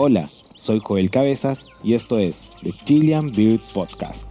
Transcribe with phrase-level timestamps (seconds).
[0.00, 4.30] Hola, soy Joel Cabezas y esto es The Chilean Beard Podcast.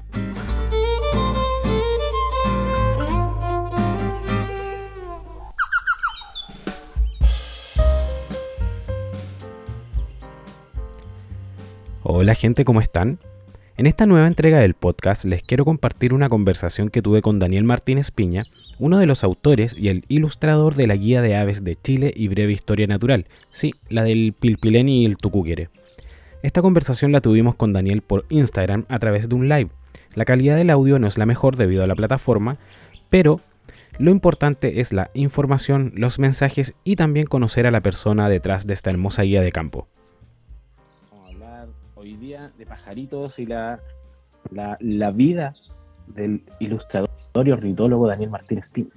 [12.01, 13.19] Hola gente, ¿cómo están?
[13.77, 17.63] En esta nueva entrega del podcast les quiero compartir una conversación que tuve con Daniel
[17.63, 18.45] Martínez Piña,
[18.79, 22.27] uno de los autores y el ilustrador de la Guía de Aves de Chile y
[22.27, 25.69] Breve Historia Natural, sí, la del Pilpilén y el Tucuquere.
[26.41, 29.69] Esta conversación la tuvimos con Daniel por Instagram a través de un live.
[30.15, 32.57] La calidad del audio no es la mejor debido a la plataforma,
[33.11, 33.41] pero
[33.99, 38.73] lo importante es la información, los mensajes y también conocer a la persona detrás de
[38.73, 39.87] esta hermosa guía de campo
[42.57, 43.79] de pajaritos y la,
[44.51, 45.55] la, vida
[46.07, 47.09] del ilustrador
[47.45, 48.89] y ornitólogo Daniel Martínez Pino,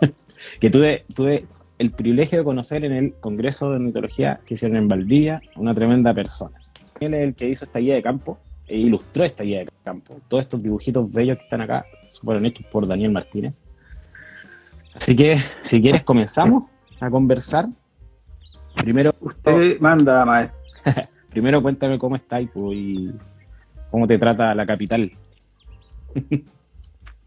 [0.60, 1.46] que tuve, tuve
[1.78, 6.12] el privilegio de conocer en el Congreso de Ornitología que hicieron en Valdivia, una tremenda
[6.12, 6.60] persona.
[6.98, 10.20] Él es el que hizo esta guía de campo e ilustró esta guía de campo.
[10.28, 11.84] Todos estos dibujitos bellos que están acá
[12.22, 13.64] fueron hechos por Daniel Martínez.
[14.94, 16.64] Así que, si quieres, comenzamos
[17.00, 17.68] a conversar.
[18.74, 20.58] Primero, usted manda, maestro.
[21.30, 23.10] Primero cuéntame cómo estás y
[23.90, 25.10] cómo te trata la capital.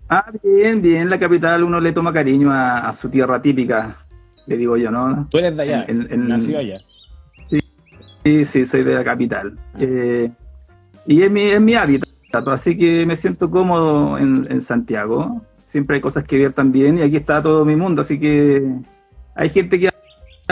[0.09, 3.97] ah, bien, bien, la capital uno le toma cariño a, su tierra típica,
[4.47, 5.27] le digo yo, ¿no?
[5.29, 6.79] Tú eres de allá, en, nació allá.
[7.43, 7.59] Sí,
[8.23, 9.53] sí, sí, soy de la capital.
[9.73, 9.77] Ah.
[9.79, 10.31] Eh,
[11.05, 15.41] y es mi, es mi hábitat, así que me siento cómodo en, en Santiago.
[15.65, 18.63] Siempre hay cosas que ver también y aquí está todo mi mundo, así que
[19.35, 19.92] hay gente que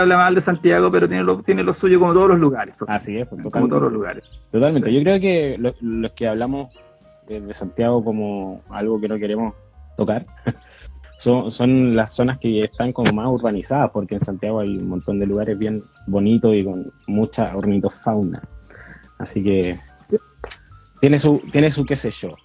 [0.01, 2.75] habla mal de Santiago, pero tiene lo, tiene lo suyo como todos los lugares.
[2.87, 4.23] Así es, pues, como todos los lugares.
[4.51, 4.93] Totalmente.
[4.93, 6.69] Yo creo que los que hablamos
[7.27, 9.53] de, Santiago como algo que no queremos
[9.95, 10.25] tocar
[11.17, 15.19] son, son las zonas que están como más urbanizadas, porque en Santiago hay un montón
[15.19, 18.41] de lugares bien bonitos y con mucha ornitofauna.
[19.17, 19.79] Así que
[20.99, 22.35] tiene su, tiene su qué sé yo.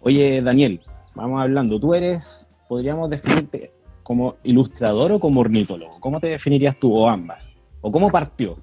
[0.00, 0.80] Oye, Daniel,
[1.14, 1.78] vamos hablando.
[1.80, 3.72] Tú eres, podríamos definirte
[4.12, 5.92] como ilustrador o como ornitólogo?
[6.00, 7.56] ¿Cómo te definirías tú o ambas?
[7.80, 8.56] ¿O cómo partió?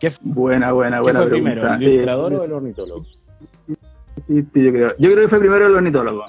[0.00, 1.20] ¿Qué buena, buena, buena.
[1.20, 3.04] fue primero, el ilustrador o el ornitólogo?
[4.26, 4.94] Sí, yo, creo.
[4.98, 6.24] yo creo que fue primero el ornitólogo.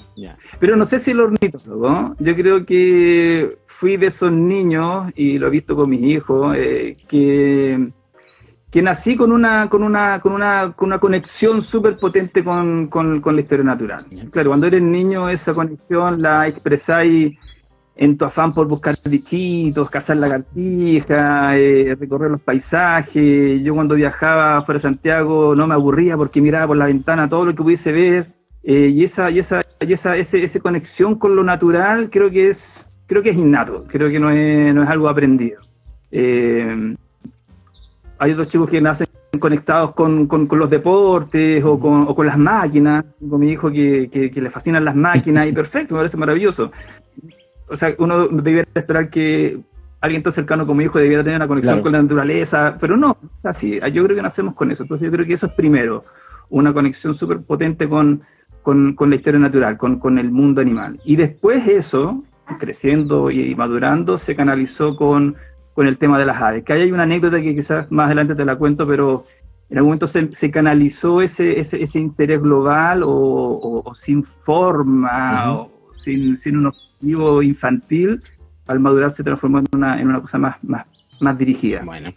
[0.59, 2.15] Pero no sé si el ornitólogo.
[2.19, 6.95] Yo creo que fui de esos niños, y lo he visto con mis hijos, eh,
[7.07, 7.89] que,
[8.71, 13.21] que nací con una, con una, con una, con una conexión súper potente con, con,
[13.21, 14.03] con, la historia natural.
[14.31, 17.37] Claro, cuando eres niño, esa conexión la expresáis
[17.97, 23.61] en tu afán por buscar bichitos, cazar lagartijas, eh, recorrer los paisajes.
[23.63, 27.45] Yo cuando viajaba fuera de Santiago no me aburría porque miraba por la ventana todo
[27.45, 28.27] lo que pudiese ver.
[28.63, 32.85] Eh, y esa, y esa, y esa ese, conexión con lo natural creo que es,
[33.07, 35.61] creo que es innato, creo que no es, no es algo aprendido.
[36.11, 36.95] Eh,
[38.19, 39.07] hay otros chicos que nacen
[39.39, 44.09] conectados con, con, los deportes o con, o con, las máquinas, con mi hijo que,
[44.11, 46.71] que, que, le fascinan las máquinas y perfecto, me parece maravilloso
[47.69, 49.59] o sea, uno debiera esperar que
[50.01, 53.11] alguien tan cercano como mi hijo debiera tener una conexión con la naturaleza, pero no,
[53.11, 54.83] o sea, sí, yo creo que nacemos con eso.
[54.83, 56.03] Entonces yo creo que eso es primero,
[56.49, 58.21] una conexión súper potente con,
[58.65, 60.99] la historia natural, con, el mundo animal.
[61.03, 62.23] Y después eso,
[62.59, 65.35] creciendo y madurando, se canalizó con,
[65.77, 66.63] el tema de las aves.
[66.63, 69.25] Que hay una anécdota que quizás más adelante te la cuento, pero
[69.69, 76.57] en algún momento se, canalizó ese, ese, interés global o, sin forma, o sin, sin
[76.57, 78.21] unos infantil,
[78.67, 80.85] al madurar se transformó en una, en una cosa más, más,
[81.19, 81.81] más dirigida.
[81.83, 82.11] Bueno.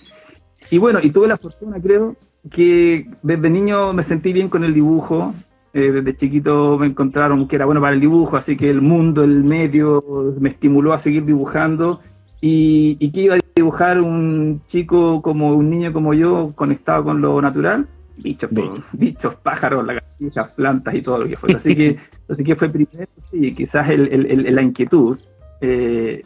[0.71, 2.17] Y bueno, y tuve la fortuna, creo,
[2.51, 5.35] que desde niño me sentí bien con el dibujo.
[5.73, 9.23] Eh, desde chiquito me encontraron que era bueno para el dibujo, así que el mundo,
[9.23, 10.03] el medio,
[10.41, 12.01] me estimuló a seguir dibujando.
[12.41, 17.21] Y, y que iba a dibujar un chico como un niño como yo, conectado con
[17.21, 17.87] lo natural
[18.23, 18.51] bichos,
[18.93, 21.53] bichos, pájaros, lagartijas, plantas y todo lo que fue.
[21.55, 21.97] Así que,
[22.29, 25.19] así que fue primero, sí, quizás el, la inquietud,
[25.61, 26.23] eh,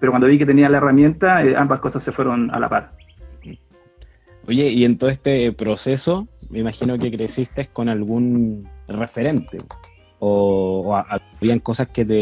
[0.00, 2.92] pero cuando vi que tenía la herramienta, eh, ambas cosas se fueron a la par.
[4.48, 9.58] Oye, y en todo este proceso, me imagino que creciste con algún referente,
[10.18, 11.00] o,
[11.38, 12.14] habían cosas que te,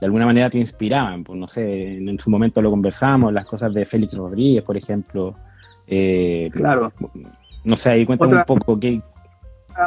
[0.00, 3.72] de alguna manera te inspiraban, pues no sé, en, su momento lo conversamos, las cosas
[3.72, 5.34] de Félix Rodríguez, por ejemplo.
[5.86, 6.92] Eh, claro.
[7.66, 9.02] No sé, ahí cuéntame un poco qué.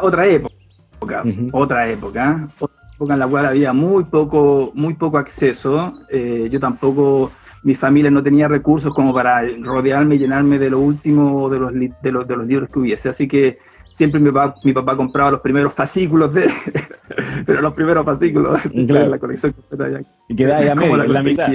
[0.01, 0.53] Otra época,
[1.53, 5.89] otra época, otra época en la cual había muy poco, muy poco acceso.
[6.11, 7.31] Eh, yo tampoco,
[7.63, 11.73] mi familia no tenía recursos como para rodearme y llenarme de lo último de los,
[11.73, 13.07] de los, de los libros que hubiese.
[13.07, 13.59] Así que
[13.93, 16.51] siempre mi papá, mi papá compraba los primeros fascículos de,
[17.45, 19.55] pero los primeros fascículos de la colección
[20.27, 21.49] Y quedaba ya medio, la, la mitad.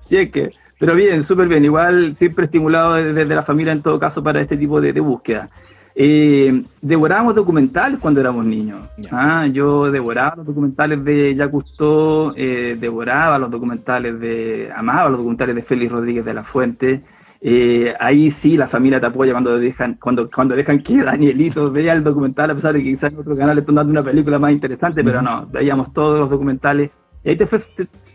[0.00, 0.52] Sí, es que
[0.84, 1.64] Pero bien, súper bien.
[1.64, 5.48] Igual siempre estimulado desde la familia en todo caso para este tipo de, búsqueda.
[5.94, 8.82] Eh, devorábamos documentales cuando éramos niños.
[9.10, 15.20] Ah, yo devoraba los documentales de Jacques Cousteau, eh, devoraba los documentales de, amaba los
[15.20, 17.00] documentales de Félix Rodríguez de la Fuente.
[17.40, 21.94] Eh, ahí sí la familia te apoya cuando dejan, cuando, cuando dejan que Danielito vea
[21.94, 24.52] el documental, a pesar de que quizás en otro canal están dando una película más
[24.52, 26.90] interesante, pero no, veíamos todos los documentales.
[27.24, 27.62] Y ahí te fue,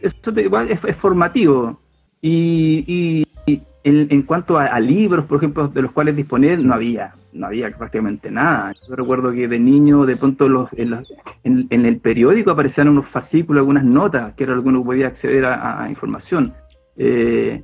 [0.02, 1.80] eso igual es, formativo.
[2.22, 3.26] Y,
[3.84, 8.30] en, cuanto a, libros, por ejemplo, de los cuales disponer, no había, no había prácticamente
[8.30, 8.74] nada.
[8.88, 13.86] Yo recuerdo que de niño, de pronto los, en, el periódico aparecían unos fascículos, algunas
[13.86, 16.54] notas, que era lo que uno podía acceder a, información.
[16.98, 17.64] Eh,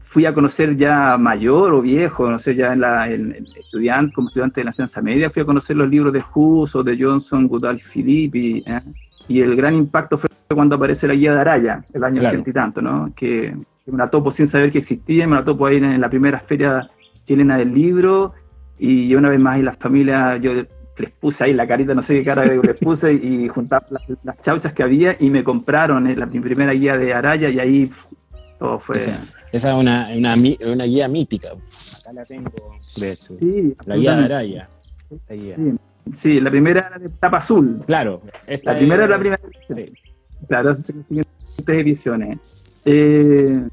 [0.00, 4.60] fui a conocer ya mayor o viejo, no sé, ya en la estudiante, como estudiante
[4.60, 7.78] de la ciencia media, fui a conocer los libros de Hus o de Johnson, Goodall,
[7.78, 8.80] Philippi, ¿eh?
[9.28, 12.42] Y el gran impacto fue cuando aparece la guía de Araya, el año claro.
[12.44, 13.12] y tanto, ¿no?
[13.14, 13.54] Que,
[13.86, 16.88] me la topo sin saber que existía, me la topo ahí en, la primera feria
[17.26, 18.32] chilena del libro,
[18.78, 22.14] y una vez más en las familias, yo les puse ahí la carita, no sé
[22.14, 23.86] qué cara les puse, y juntaba
[24.22, 27.90] las, chauchas que había, y me compraron eh, la primera guía de Araya, y ahí
[28.58, 28.98] todo fue...
[28.98, 30.34] Esa es una, una,
[30.66, 31.50] una, guía mítica.
[31.50, 32.50] Acá la tengo,
[32.96, 33.34] de hecho.
[33.40, 34.68] Sí, la guía de Araya.
[35.28, 35.54] Sí.
[36.40, 37.82] La primera era de tapa azul.
[37.86, 38.20] Claro.
[38.62, 39.78] la primera era la primera edición.
[39.78, 39.92] Sí.
[40.46, 42.38] Claro, siguientes ediciones.
[42.84, 43.66] Eh,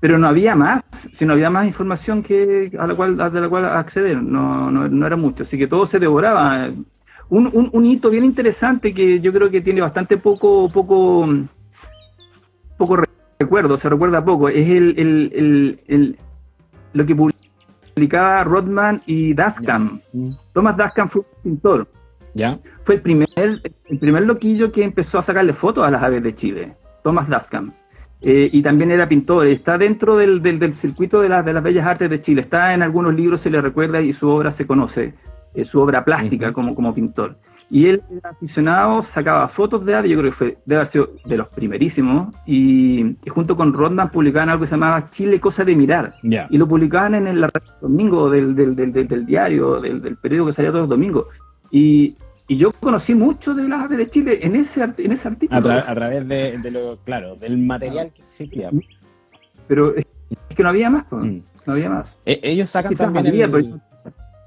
[0.00, 0.82] pero no había más,
[1.12, 4.88] si no había más información que a la cual, a la cual acceder, no, no,
[4.88, 6.70] no era mucho, así que todo se devoraba.
[7.30, 11.28] Un, un, un, hito bien interesante que yo creo que tiene bastante poco, poco,
[12.78, 13.02] poco
[13.38, 16.18] recuerdo, se recuerda poco, es el, el, el,
[16.92, 17.14] lo que
[18.44, 20.00] Rodman y Daskham.
[20.52, 21.88] Thomas Daskham fue un pintor.
[22.34, 22.58] ¿Ya?
[22.84, 26.34] Fue el primer, el primer loquillo que empezó a sacarle fotos a las aves de
[26.34, 27.72] Chile, Thomas Daskham.
[28.20, 31.86] Eh, y también era pintor, está dentro del, del, del circuito de, de, las bellas
[31.86, 35.14] artes de Chile, está en algunos libros, se le recuerda y su obra se conoce,
[35.54, 37.34] eh, su obra plástica como, como pintor.
[37.70, 41.10] Y él era aficionado, sacaba fotos de aves, yo creo que fue, debe haber sido
[41.26, 45.76] de los primerísimos, y, junto con Rondan publicaban algo que se llamaba Chile Cosa de
[45.76, 46.14] Mirar.
[46.22, 47.46] Y lo publicaban en el
[47.80, 51.26] domingo del, del, del, del diario, del, del, periódico que salía todos los domingos.
[51.70, 52.16] Y,
[52.50, 55.58] y yo conocí mucho de las aves de Chile en ese, en ese artículo.
[55.58, 58.70] A, través de, lo, claro, del material que existía.
[59.66, 60.06] Pero es,
[60.56, 61.38] que no había más, mm.
[61.66, 62.16] no había más.
[62.24, 63.82] E, ellos sacan también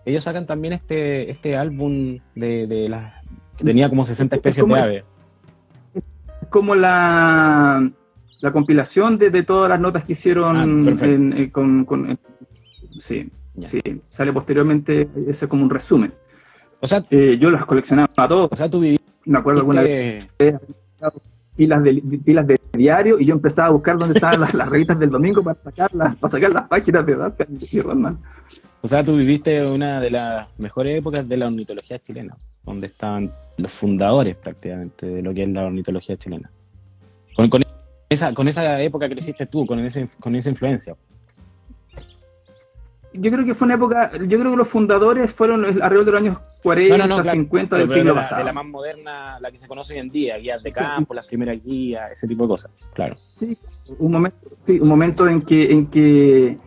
[0.06, 3.13] ellos sacan también este, este álbum de, de las
[3.57, 5.03] que tenía como 60 especies de aves.
[6.42, 7.92] Es como la,
[8.39, 12.19] la compilación de, de, todas las notas que hicieron ah, en, con, con
[13.00, 13.30] sí,
[13.65, 16.12] sí, sale posteriormente, ese es como un resumen.
[16.80, 18.50] O sea, eh, yo las coleccionaba a todos.
[18.51, 19.06] O sea, tú viviste...
[19.25, 20.27] Me acuerdo alguna vez
[21.62, 25.12] pilas de, pilas de diario y yo empezaba a buscar dónde estaban las, revistas del
[25.12, 27.80] domingo para sacarlas, para sacar las páginas de Dasca y.
[28.84, 33.31] O sea, tú viviste una de las mejores épocas de la ornitología chilena, donde estaban
[33.58, 36.50] los fundadores prácticamente de lo que es la ornitología chilena.
[37.36, 37.62] Con,
[38.10, 40.96] esa, con esa época creciste tú, con, ese, con esa influencia.
[43.13, 46.22] Yo creo que fue una época, yo creo que los fundadores fueron alrededor de los
[46.22, 48.40] años 40, 50 del siglo la, pasado.
[48.40, 51.28] De la más moderna, la que se conoce hoy en día, guías de campo, las
[51.28, 53.13] primeras guías, ese tipo de cosas, claro.
[53.18, 53.52] Sí,
[54.00, 56.58] un momento, sí, un momento en que, en que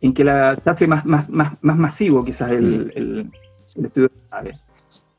[0.00, 3.30] en que la, se hace más, más, más, más masivo quizás el, el,
[3.84, 4.66] estudio de aves.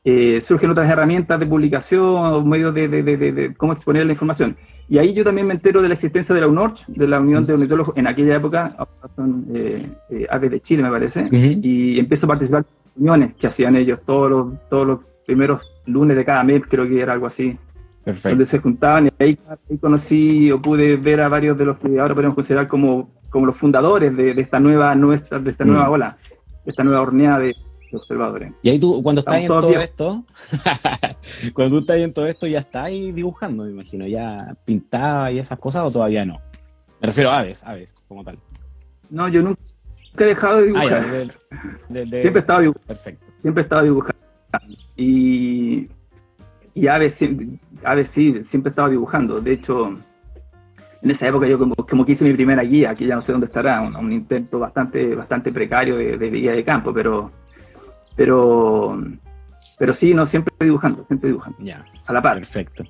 [0.04, 4.56] Eh, surgen otras herramientas de publicación, medios de, de, de, cómo exponer la información.
[4.88, 7.44] Y ahí yo también me entero de la existencia de la UNORCH, de la Unión
[7.44, 8.68] de Ornitólogos, en aquella época,
[9.14, 13.46] son eh, eh, aves de Chile, me parece, y empiezo a participar en reuniones que
[13.46, 17.26] hacían ellos todos los, todos los primeros lunes de cada mes, creo que era algo
[17.26, 17.56] así.
[18.02, 18.30] Perfecto.
[18.30, 22.00] Donde se juntaban y ahí, ahí, conocí o pude ver a varios de los que
[22.00, 26.16] ahora podemos considerar como como los fundadores de, esta nueva nuestra, de esta nueva ola,
[26.64, 27.54] de esta nueva horneada de,
[27.96, 28.52] observadores.
[28.62, 30.24] Y ahí tú, cuando estás en todo esto,
[31.54, 35.38] cuando tú estás en todo esto, ya estás ahí dibujando, me imagino, ya pintaba y
[35.38, 36.40] esas cosas, o todavía no.
[37.00, 38.38] Me refiero a aves, aves, como tal.
[39.10, 39.60] No, yo nunca
[40.18, 41.30] he dejado de dibujar.
[41.88, 42.86] siempre he estado dibujando.
[42.86, 43.26] Perfecto.
[43.38, 44.18] Siempre he estado dibujando.
[44.96, 45.88] Y,
[46.74, 47.18] y aves,
[47.84, 49.40] aves sí, siempre he estado dibujando.
[49.40, 49.98] De hecho,
[51.02, 53.32] en esa época yo como, como que hice mi primera guía, que ya no sé
[53.32, 57.30] dónde estará, un, intento bastante, bastante precario de, guía de campo, pero,
[58.18, 59.00] pero,
[59.78, 61.56] pero sí, no, siempre dibujando, siempre dibujando.
[61.60, 62.34] Ya, a la par.
[62.34, 62.84] Perfecto.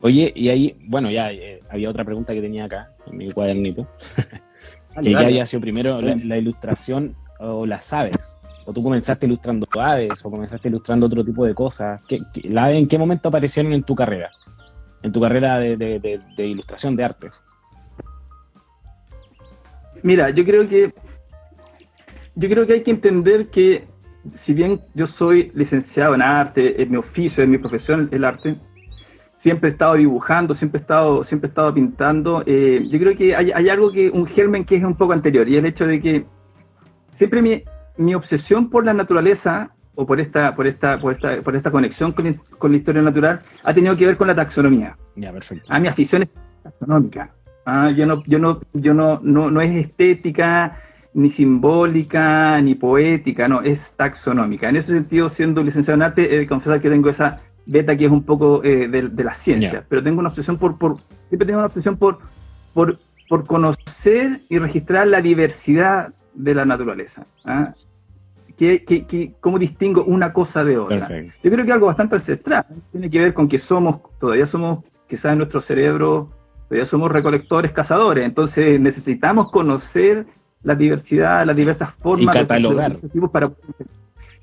[0.00, 3.86] Oye, y ahí, bueno, ya eh, había otra pregunta que tenía acá, en mi cuadernito,
[5.02, 10.24] que ya había sido primero la, ilustración o las aves, o tú comenzaste ilustrando aves,
[10.24, 12.00] o comenzaste ilustrando otro tipo de cosas.
[12.08, 14.30] ¿Qué, ¿En qué momento aparecieron en tu carrera?
[15.02, 17.44] en tu carrera de, ilustración de artes?
[20.02, 20.92] Mira, yo creo que
[22.34, 23.86] yo creo que hay que entender que
[24.34, 28.58] si bien yo soy licenciado en arte, en mi oficio, en mi profesión, el arte,
[29.36, 32.42] siempre he estado dibujando, siempre he estado, siempre he estado pintando.
[32.46, 35.48] Eh, yo creo que hay, hay, algo que, un germen que es un poco anterior,
[35.48, 36.26] y el hecho de que
[37.12, 37.62] siempre mi,
[37.98, 42.12] mi obsesión por la naturaleza o por esta, por esta, por esta, por esta conexión
[42.12, 44.96] con, con, la historia natural ha tenido que ver con la taxonomía.
[45.16, 45.66] Ya, perfecto.
[45.72, 46.30] A mi afición es
[46.62, 47.30] taxonómica.
[47.64, 50.78] Ah, yo no, yo no, yo no, no, no es estética,
[51.16, 54.68] ni simbólica, ni poética, no, es taxonómica.
[54.68, 58.10] En ese sentido, siendo licenciado en arte, de confesar que tengo esa beta que es
[58.10, 59.84] un poco eh, de, de, la ciencia, yeah.
[59.88, 62.18] pero tengo una obsesión por, por, siempre tengo una obsesión por,
[62.74, 62.98] por,
[63.30, 67.26] por conocer y registrar la diversidad de la naturaleza.
[67.46, 67.72] ¿ah?
[68.58, 71.08] ¿Qué, qué, qué, cómo distingo una cosa de otra?
[71.08, 71.32] Perfecto.
[71.42, 75.32] Yo creo que algo bastante ancestral, tiene que ver con que somos, todavía somos, quizás
[75.32, 76.28] en nuestro cerebro,
[76.68, 80.26] todavía somos recolectores, cazadores, entonces necesitamos conocer
[80.66, 83.00] la diversidad, las diversas formas y catalogar.
[83.00, 83.52] De para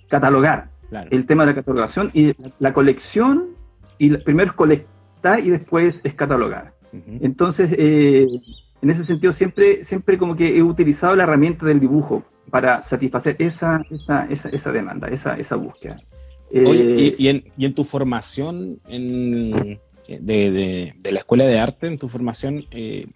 [0.10, 1.10] catalogar claro.
[1.12, 3.50] el tema de la catalogación y la colección,
[3.98, 6.74] y la, primero es colectar y después es catalogar.
[6.94, 7.20] Uh -huh.
[7.22, 8.26] Entonces, eh,
[8.82, 13.36] en ese sentido, siempre, siempre como que he utilizado la herramienta del dibujo para satisfacer
[13.40, 15.98] esa, esa, esa, esa demanda, esa, esa búsqueda.
[16.54, 21.46] Oye, eh, y, y, en, y, en, tu formación en, de, de, de, la escuela
[21.46, 23.08] de arte, en tu formación, eh,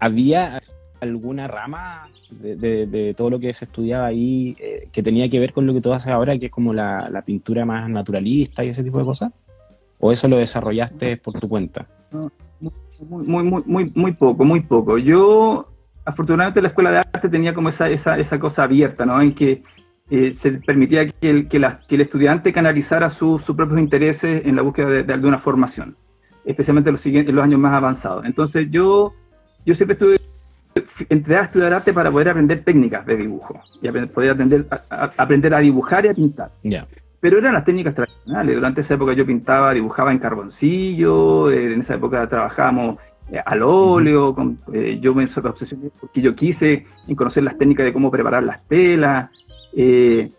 [0.00, 0.60] ¿había
[1.00, 5.40] alguna rama de, de, de, todo lo que se estudiaba ahí eh, que tenía que
[5.40, 8.64] ver con lo que tú haces ahora, que es como la, la, pintura más naturalista
[8.64, 9.32] y ese tipo de cosas?
[9.98, 11.86] ¿O eso lo desarrollaste por tu cuenta?
[13.00, 14.98] Muy, muy, muy, muy poco, muy poco.
[14.98, 15.66] Yo,
[16.04, 19.20] afortunadamente, la escuela de arte tenía como esa, esa, esa cosa abierta, ¿no?
[19.20, 19.62] En que
[20.10, 24.46] eh, se permitía que el, que, la, que el estudiante canalizara sus su propios intereses
[24.46, 25.96] en la búsqueda de, de alguna formación,
[26.44, 28.24] especialmente en los, siguientes, en los años más avanzados.
[28.24, 29.14] Entonces, yo,
[29.66, 30.16] yo siempre estuve
[31.08, 35.12] entré a estudiar arte para poder aprender técnicas de dibujo y poder aprender a, a,
[35.16, 36.48] aprender a dibujar y a pintar.
[36.62, 36.86] Yeah.
[37.20, 38.54] Pero eran las técnicas tradicionales.
[38.54, 42.98] Durante esa época yo pintaba, dibujaba en carboncillo, eh, en esa época trabajábamos
[43.30, 47.84] eh, al óleo, con, eh, yo me obsesioné porque yo quise en conocer las técnicas
[47.84, 49.30] de cómo preparar las telas,
[49.74, 50.30] eh,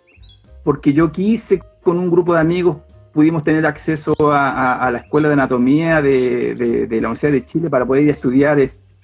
[0.64, 2.78] porque yo quise con un grupo de amigos
[3.14, 7.32] pudimos tener acceso a, a, a la escuela de anatomía de, de, de, la Universidad
[7.32, 8.60] de Chile para poder ir a estudiar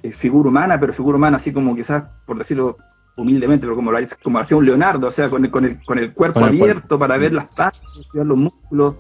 [0.08, 2.78] eh, figura humana, pero figura humana así como quizás, por decirlo
[3.18, 5.98] humildemente, pero como lo, como hacía un Leonardo, o sea, con el, con el, con
[5.98, 8.96] el cuerpo abierto para ver las partes, los músculos.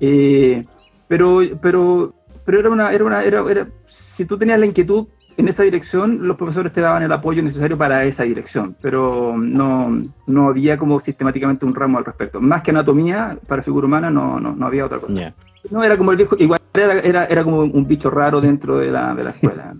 [0.00, 0.64] Eh,
[1.06, 5.48] pero, pero, pero era una, era una, era, era, si tú tenías la inquietud en
[5.48, 10.48] esa dirección, los profesores te daban el apoyo necesario para esa dirección, pero no, no
[10.48, 12.40] había como sistemáticamente un ramo al respecto.
[12.40, 15.12] Más que anatomía, para figura humana no, no, no había otra cosa.
[15.12, 15.34] Yeah.
[15.70, 18.90] No, era como el viejo, igual era, era, era como un bicho raro dentro de
[18.90, 19.74] la, de la escuela.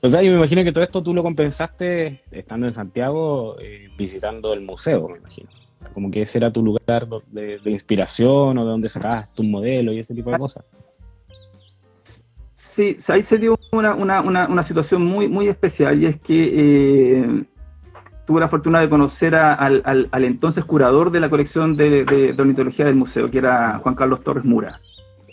[0.00, 3.88] O sea, yo me imagino que todo esto tú lo compensaste estando en Santiago, eh,
[3.96, 5.48] visitando el museo, me imagino.
[5.94, 9.98] Como que ese era tu lugar de, inspiración o de donde sacabas tu modelo y
[9.98, 10.64] ese tipo de cosas.
[12.54, 16.52] Sí, ahí se dio una, una, una, una situación muy, muy especial y es que
[16.54, 17.44] eh,
[18.26, 22.32] tuve la fortuna de conocer al, al, al, entonces curador de la colección de, de,
[22.32, 24.80] de, ornitología del museo, que era Juan Carlos Torres Mura.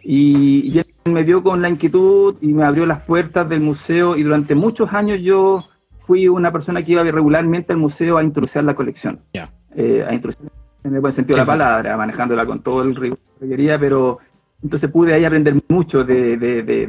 [0.04, 4.16] Y, y, él me vio con la inquietud y me abrió las puertas del museo
[4.16, 5.66] y durante muchos años yo
[6.08, 9.20] fui una persona que iba regularmente al museo a introducir la colección.
[9.34, 9.48] Yeah.
[9.76, 10.50] Eh, a introducir
[10.84, 14.20] en el buen sentido de la palabra, manejándola con todo el rigor que quería, pero
[14.64, 16.88] entonces pude ahí aprender mucho de, de, de,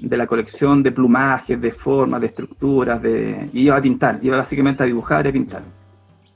[0.00, 4.36] de, la colección de plumajes, de formas, de estructuras, de, y iba a pintar, iba
[4.36, 5.62] básicamente a dibujar y a pintar.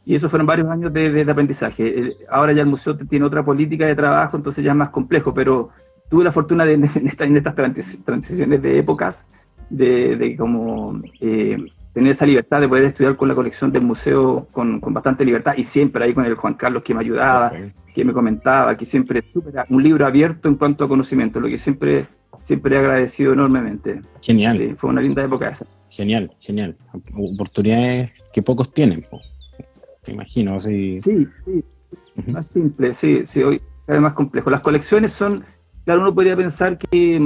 [0.04, 2.16] Y esos fueron varios años de, aprendizaje.
[2.28, 5.71] Ahora ya el museo tiene otra política de trabajo, entonces ya es más complejo, pero
[6.14, 7.56] tuve la fortuna de, en, esta, en estas
[8.04, 9.25] transiciones de épocas,
[9.68, 11.56] de, de como eh,
[11.92, 15.54] tener esa libertad de poder estudiar con la colección del museo con, con, bastante libertad
[15.56, 17.73] y siempre ahí con el Juan Carlos que me ayudaba, okay.
[17.92, 21.59] que me comentaba, que siempre super, un libro abierto en cuanto a conocimiento, lo que
[21.59, 22.06] siempre,
[22.44, 24.00] siempre he agradecido enormemente.
[24.23, 24.56] Genial.
[24.56, 25.66] Sí, fue una linda época esa.
[25.90, 26.76] Genial, genial.
[27.12, 29.04] Oportunidades que pocos tienen,
[30.04, 30.61] te imagino.
[30.61, 31.64] Sí, sí, sí.
[32.16, 32.33] Uh -huh.
[32.35, 34.50] más simple, sí, sí, hoy es más complejo.
[34.50, 35.44] Las colecciones son,
[35.85, 37.19] claro, uno podría pensar que,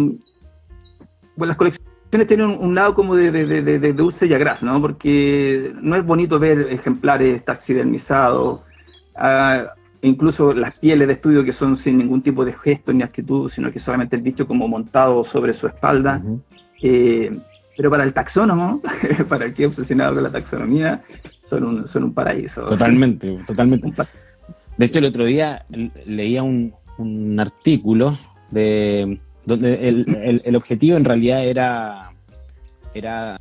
[1.36, 4.62] bueno, las colecciones tienen un, un, lado como de, de, de, de, dulce y agraz,
[4.62, 4.80] ¿no?
[4.80, 8.60] Porque no es bonito ver ejemplares taxidermizados,
[9.16, 9.68] uh,
[10.02, 13.70] incluso las pieles de estudio que son sin ningún tipo de gesto ni actitud, sino
[13.70, 16.20] que solamente el bicho como montado sobre su espalda.
[16.24, 16.40] Uh -huh.
[16.82, 17.30] eh,
[17.76, 18.82] pero para el taxónomo,
[19.28, 21.00] para el que es obsesionado con la taxonomía,
[21.46, 22.62] son un, son un paraíso.
[22.66, 23.92] Totalmente, totalmente.
[24.76, 25.64] De hecho, el otro día
[26.04, 28.18] leía un, un artículo
[28.50, 32.12] de donde el, el, objetivo en realidad era,
[32.92, 33.38] era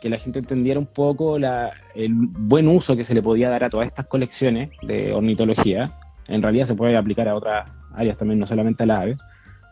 [0.00, 3.64] que la gente entendiera un poco la, el buen uso que se le podía dar
[3.64, 5.92] a todas estas colecciones de ornitología.
[6.28, 9.16] En realidad se puede aplicar a otras áreas también, no solamente a la ave,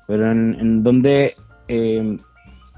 [0.07, 1.35] pero en, donde
[1.69, 2.19] eh,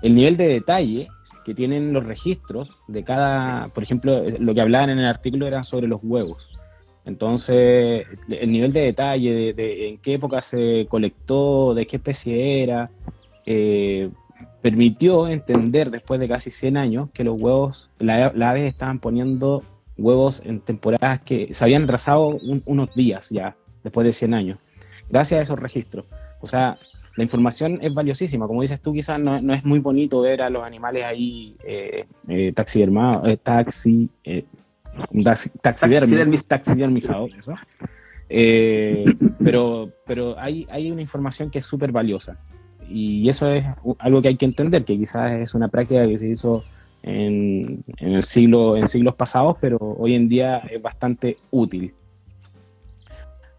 [0.03, 1.09] el nivel de detalle
[1.45, 5.63] que tienen los registros de cada, por ejemplo, lo que hablaban en el artículo era
[5.63, 6.49] sobre los huevos.
[7.07, 12.91] Entonces, el nivel de detalle de, en qué época se colectó, de qué especie era,
[13.45, 14.11] eh,
[14.63, 19.63] permitió entender después de casi 100 años que los huevos, las aves estaban poniendo
[19.99, 24.59] huevos en temporadas que se habían trazado unos días ya, después de 100 años,
[25.11, 26.07] gracias a esos registros.
[26.41, 26.79] O sea,
[27.17, 28.47] la información es valiosísima.
[28.47, 32.53] Como dices tú, quizás no, es muy bonito ver a los animales ahí eh, eh,
[32.53, 34.09] taxidermados, eh, taxi,
[35.13, 37.55] eh, taxidermizados, eso.
[38.29, 39.05] Eh,
[39.43, 42.39] pero pero hay, hay una información que es súper valiosa.
[42.89, 43.65] Y eso es
[43.99, 46.65] algo que hay que entender, que quizás es una práctica que se hizo
[47.03, 51.95] en, en el siglo, en siglos pasados, pero hoy en día es bastante útil.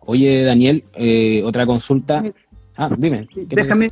[0.01, 0.83] Oye, Daniel,
[1.43, 2.23] otra consulta.
[2.77, 3.27] Ah, dime.
[3.35, 3.91] Déjame,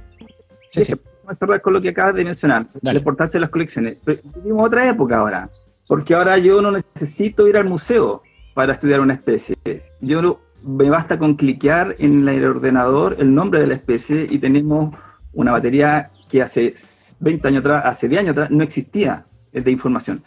[1.31, 4.03] cerrar con lo que acabas de mencionar, la importancia de las colecciones.
[4.35, 5.49] Vivimos otra época ahora,
[5.87, 8.21] porque ahora yo no necesito ir al museo
[8.53, 9.55] para estudiar una especie.
[10.01, 14.39] Yo no, me basta con cliquear en el ordenador el nombre de la especie y
[14.39, 14.95] tenemos
[15.33, 16.73] una batería que hace
[17.19, 20.21] 20 años atrás, hace 10 años atrás, no existía de información.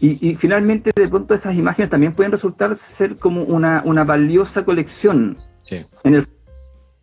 [0.00, 5.34] Y, finalmente, de pronto, esas imágenes también pueden resultar ser como una, una valiosa colección
[6.04, 6.22] en el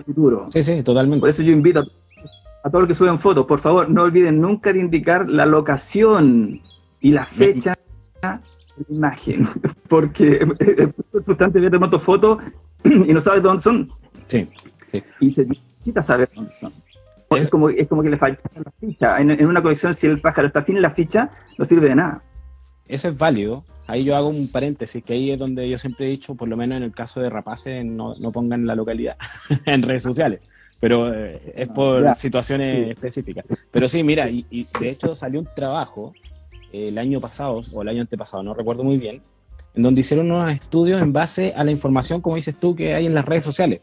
[0.05, 0.47] futuro.
[0.53, 1.19] Sí, sí, totalmente.
[1.19, 1.81] Por eso yo invito
[2.63, 6.61] a, todos los que suben fotos, por favor, no olviden nunca de indicar la locación
[7.01, 7.74] y la fecha
[8.89, 9.47] imagen,
[9.87, 12.41] porque es frustrante ver de moto fotos
[12.83, 13.89] y no sabes dónde son.
[14.25, 14.47] Sí,
[15.19, 16.71] Y se necesita saber dónde son.
[17.31, 19.19] Es como, es como que le falta la ficha.
[19.19, 22.21] En, en una colección, si el pájaro está sin la ficha, no sirve de nada.
[22.87, 23.63] Eso es válido.
[23.87, 26.57] Ahí yo hago un paréntesis, que ahí es donde yo siempre he dicho, por lo
[26.57, 29.17] menos en el caso de rapaces, no, no pongan la localidad
[29.65, 30.41] en redes sociales.
[30.79, 33.45] Pero eh, es por situaciones específicas.
[33.71, 36.24] Pero sí, mira, y, de hecho salió un trabajo eh,
[36.75, 39.21] el año pasado, o el año antepasado, no recuerdo muy bien,
[39.73, 43.05] en donde hicieron unos estudios en base a la información, como dices tú, que hay
[43.05, 43.81] en las redes sociales.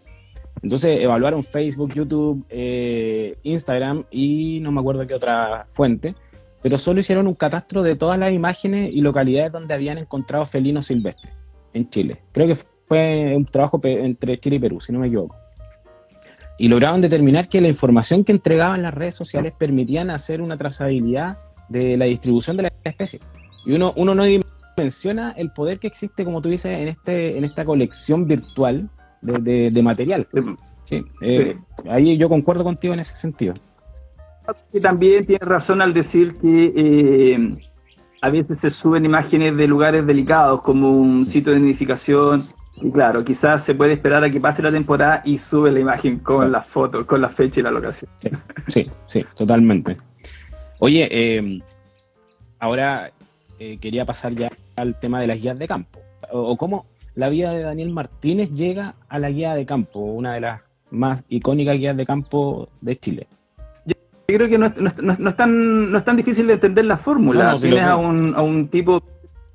[0.62, 6.14] Entonces evaluaron Facebook, YouTube, eh, Instagram y no me acuerdo qué otra fuente
[6.62, 10.86] pero solo hicieron un catastro de todas las imágenes y localidades donde habían encontrado felinos
[10.86, 11.34] silvestres
[11.74, 12.22] en Chile.
[12.30, 12.54] Creo que
[12.86, 15.36] fue un trabajo entre Chile y Perú, si no me equivoco.
[16.58, 21.38] Y lograron determinar que la información que entregaban las redes sociales permitían hacer una trazabilidad
[21.72, 23.20] de la distribución de la especie.
[23.64, 24.24] Y uno, uno no
[24.76, 28.88] menciona el poder que existe, como tú dices, en, este, en esta colección virtual
[29.20, 30.26] de, material.
[30.84, 31.56] Sí, eh,
[31.88, 33.54] ahí yo concuerdo contigo en ese sentido
[34.80, 37.50] también tiene razón al decir que eh,
[38.20, 42.44] a veces se suben imágenes de lugares delicados, como un sitio de nidificación.
[42.76, 46.18] Y claro, quizás se puede esperar a que pase la temporada y sube la imagen
[46.18, 48.10] con la foto, con la fecha y la locación.
[48.68, 49.96] Sí, sí, totalmente.
[50.84, 51.62] Oye, eh,
[52.58, 53.12] ahora
[53.60, 56.00] eh, quería pasar ya al tema de las guías de campo.
[56.32, 60.40] O, cómo la vida de Daniel Martínez llega a la guía de campo, una de
[60.40, 63.28] las más icónicas guías de campo de Chile
[64.26, 67.54] creo que no, es tan, no es tan difícil de entender la fórmula.
[67.60, 69.02] Tienes a un, a un tipo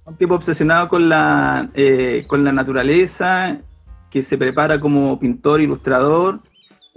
[0.06, 3.58] un tipo obsesionado con la, eh, con la naturaleza,
[4.12, 6.42] que se prepara como pintor, ilustrador,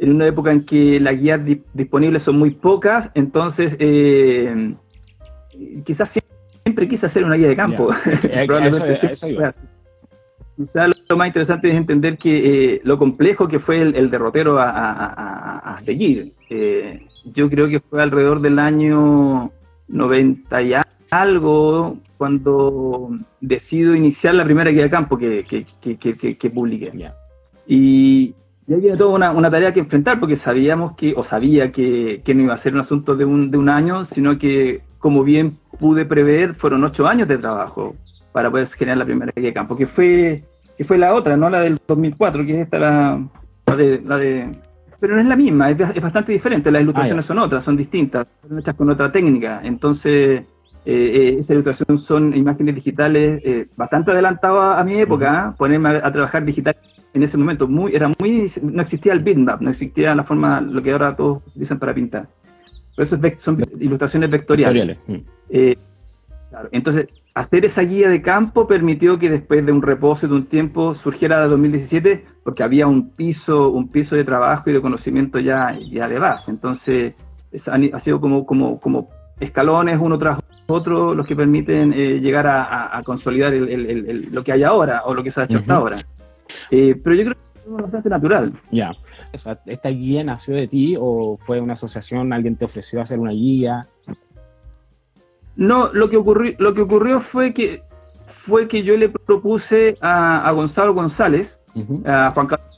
[0.00, 1.40] en una época en que las guías
[1.74, 4.74] disponibles son muy pocas, entonces eh,
[5.84, 6.18] quizás
[6.62, 7.90] siempre, quise hacer una guía de campo.
[10.56, 15.76] Quizás lo más interesante es entender que eh, lo complejo que fue el, derrotero a,
[15.78, 16.34] seguir.
[16.50, 19.50] Eh, yo creo que fue alrededor del año
[19.88, 20.74] 90 y
[21.10, 23.10] algo cuando
[23.40, 26.90] decido iniciar la primera guía de campo que, que, publiqué.
[27.66, 28.34] Y,
[28.70, 32.42] y ahí viene toda una, tarea que enfrentar porque sabíamos que, o sabía que, no
[32.42, 36.06] iba a ser un asunto de un, de un año, sino que, como bien pude
[36.06, 37.94] prever, fueron ocho años de trabajo
[38.30, 40.44] para poder generar la primera guía de campo, que fue,
[40.78, 43.20] que fue la otra, no la del 2004, que es esta la,
[43.76, 44.48] de, la de...
[45.00, 48.28] Pero no es la misma, es, bastante diferente, las ilustraciones ah, son otras, son distintas,
[48.46, 50.44] son hechas con otra técnica, entonces...
[50.84, 56.10] Eh, eh esa ilustración son imágenes digitales eh, bastante adelantadas a mi época, ponerme a,
[56.10, 56.74] trabajar digital
[57.12, 60.82] en ese momento muy era muy no existía el bitmap, no existía la forma lo
[60.82, 62.28] que ahora todos utilizan para pintar.
[62.94, 65.06] Por eso son ilustraciones vectoriales.
[65.50, 65.76] Eh,
[66.72, 70.94] entonces, hacer esa guía de campo permitió que después de un reposo de un tiempo
[70.94, 75.78] surgiera la 2017 porque había un piso, un piso de trabajo y de conocimiento ya,
[75.90, 76.50] ya de base.
[76.50, 77.14] Entonces,
[77.66, 80.38] ha sido como, como, como escalones uno tras
[80.70, 85.30] otros los que permiten eh, llegar a, consolidar lo que hay ahora o lo que
[85.30, 85.96] se ha hecho hasta ahora.
[86.70, 88.52] Eh, pero yo creo que es bastante natural.
[88.70, 88.92] Ya.
[89.66, 92.33] ¿Esta guía nació de ti o fue una asociación?
[92.33, 93.87] ¿Alguien te ofreció hacer una guía?
[95.56, 97.83] No, lo que ocurrió, lo que ocurrió fue que
[98.26, 101.59] fue que yo le propuse a, Gonzalo González,
[102.06, 102.70] a Juan Carlos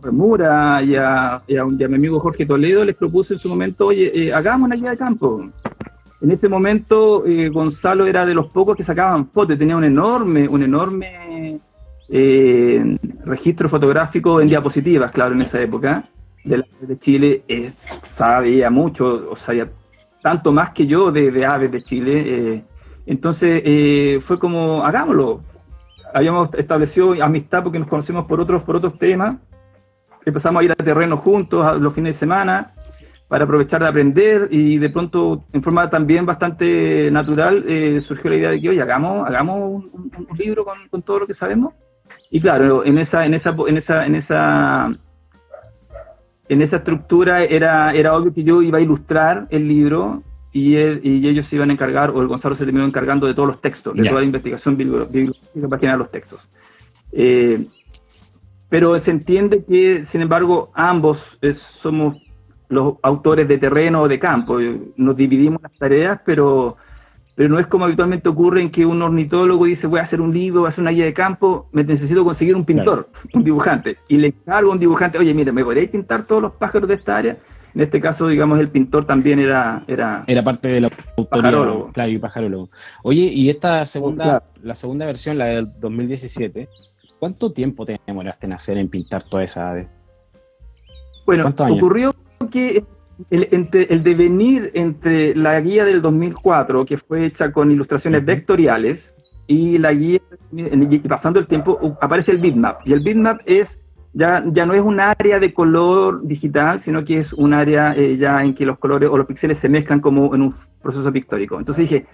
[0.00, 4.66] Remura y a, mi amigo Jorge Toledo, les propuse en su momento, oye, eh, hagamos
[4.66, 5.42] una guía de campo.
[6.20, 10.46] En ese momento eh, Gonzalo era de los pocos que sacaban fotos, tenía un enorme,
[10.48, 11.58] un enorme
[12.08, 16.04] eh, registro fotográfico en diapositivas, claro, en esa época,
[16.44, 17.42] de, de Chile,
[18.10, 19.66] sabía mucho, o sea,
[20.22, 22.64] tanto más que yo de, aves de Chile.
[23.06, 25.40] entonces fue como, hagámoslo.
[26.12, 29.40] Habíamos establecido amistad porque nos conocemos por otros, por otros temas
[30.24, 32.72] empezamos a ir a terreno juntos los fines de semana
[33.30, 38.36] para aprovechar de aprender y de pronto en forma también bastante natural eh, surgió la
[38.36, 41.72] idea de que oye hagamos hagamos un, libro con, todo lo que sabemos.
[42.28, 44.92] Y claro en esa en esa en esa en esa
[46.48, 51.28] en esa estructura era era obvio que yo iba a ilustrar el libro y, y
[51.28, 53.94] ellos se iban a encargar o el Gonzalo se terminó encargando de todos los textos
[53.94, 56.40] de toda la investigación bibliográfica para generar los textos.
[57.12, 57.64] Eh,
[58.68, 62.16] pero se entiende que, sin embargo, ambos somos
[62.70, 64.58] los autores de terreno o de campo.
[64.96, 66.76] Nos dividimos las tareas, pero,
[67.34, 70.32] pero no es como habitualmente ocurre en que un ornitólogo dice voy a hacer un
[70.32, 73.98] libro, voy a hacer una guía de campo, me necesito conseguir un pintor, un dibujante.
[74.08, 76.94] Y le encargo a un dibujante, oye, mire, ¿me podréis pintar todos los pájaros de
[76.94, 77.36] esta área?
[77.72, 79.84] En este caso, digamos, el pintor también era...
[79.86, 81.92] Era, era parte de la autoría.
[81.92, 82.68] Claro, y pajarólogo.
[83.04, 86.68] Oye, y esta segunda, la segunda versión, la del 2017,
[87.20, 89.88] ¿Cuánto tiempo te demoraste en hacer, en pintar toda esa ave?
[91.26, 92.14] Bueno, ocurrió
[92.50, 92.84] que
[93.30, 99.92] el, devenir entre la guía del 2004, que fue hecha con ilustraciones vectoriales, y la
[99.92, 100.20] guía,
[100.52, 102.86] y pasando el tiempo, aparece el bitmap.
[102.86, 103.80] Y el bitmap es
[104.12, 108.16] ya, ya no es un área de color digital, sino que es un área eh,
[108.16, 111.58] ya en que los colores o los píxeles se mezclan como en un proceso pictórico.
[111.58, 112.06] Entonces dije,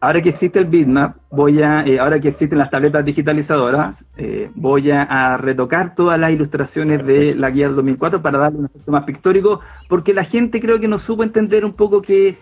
[0.00, 4.50] ahora que existe el bitmap, voy a, eh, ahora que existen las tabletas digitalizadoras, eh,
[4.54, 8.92] voy a, retocar todas las ilustraciones de la guía del 2004 para darle un efecto
[8.92, 12.36] más pictórico, porque la gente creo que no supo entender un poco que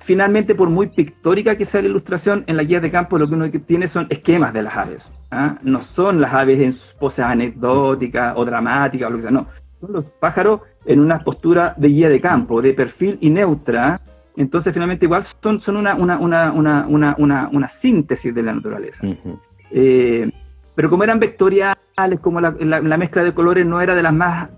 [0.00, 3.34] finalmente, por muy pictórica que sea la ilustración, en la guía de campo lo que
[3.34, 5.10] uno tiene son esquemas de las aves.
[5.30, 5.58] ¿ah?
[5.62, 9.46] No son las aves en poses anecdóticas o dramáticas o lo que sea, no.
[9.80, 14.00] Son los pájaros en una postura de guía de campo, de perfil y neutra,
[14.36, 19.06] entonces, finalmente, igual son, son una, una, una, una, una, una síntesis de la naturaleza.
[19.70, 20.30] Eh,
[20.74, 21.76] pero como eran vectoriales,
[22.20, 24.48] como la, la, mezcla de colores no era de las más,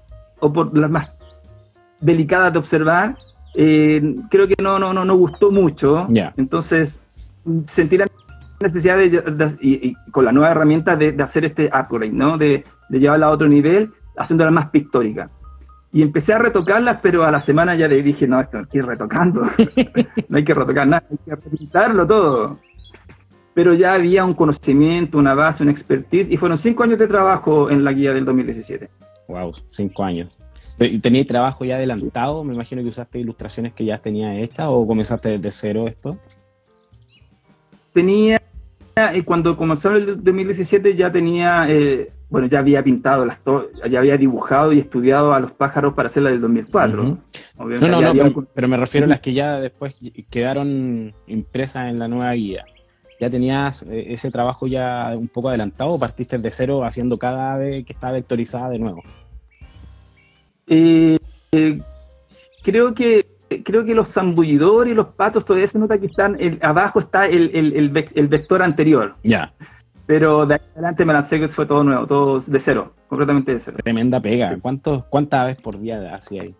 [0.40, 1.16] o por, las más
[2.00, 3.16] delicadas de observar,
[3.54, 6.06] eh, creo que no, no, no, no gustó mucho.
[6.36, 7.00] Entonces,
[7.64, 8.06] sentí la
[8.60, 12.38] necesidad de, y, con la nueva herramienta de, de hacer este upgrade, ¿no?
[12.38, 15.30] De, de llevarla a otro nivel, haciéndola más pictórica.
[15.94, 18.78] Y empecé a retocarlas, pero a la semana ya le dije, no, esto hay que
[18.78, 19.42] ir retocando.
[20.28, 22.58] no hay que retocar nada, hay que pintarlo todo.
[23.54, 27.70] Pero ya había un conocimiento, una base, una expertise, y fueron cinco años de trabajo
[27.70, 28.88] en la guía del 2017.
[29.28, 30.36] Wow, cinco años.
[31.00, 32.42] ¿Tenías trabajo ya adelantado?
[32.42, 36.18] Me imagino que usaste ilustraciones que ya tenía hechas o comenzaste desde cero esto.
[37.92, 38.42] Tenía,
[39.24, 43.38] cuando comenzó el 2017 ya tenía eh, bueno, ya había pintado, las
[43.88, 47.04] ya había dibujado y estudiado a los pájaros para hacer la del 2004.
[47.04, 47.18] No,
[47.58, 49.96] no, no, pero, me refiero a las que ya después
[50.30, 52.64] quedaron impresas en la nueva guía.
[53.20, 57.54] ¿Ya tenías eh, ese trabajo ya un poco adelantado o partiste de cero haciendo cada
[57.54, 59.04] ave que está vectorizada de nuevo?
[60.66, 61.16] Eh,
[61.52, 61.78] eh,
[62.64, 63.26] creo que
[63.64, 67.50] creo que los zambullidores y los patos todavía se nota que están abajo está el,
[67.54, 69.14] el, vector anterior.
[69.22, 69.52] Ya.
[70.06, 73.58] Pero de ahí adelante me lancé que fue todo nuevo, todo de cero, completamente de
[73.58, 73.78] cero.
[73.82, 74.56] Tremenda pega.
[74.60, 76.54] ¿Cuántos, ¿Cuántas aves por día hacía ahí?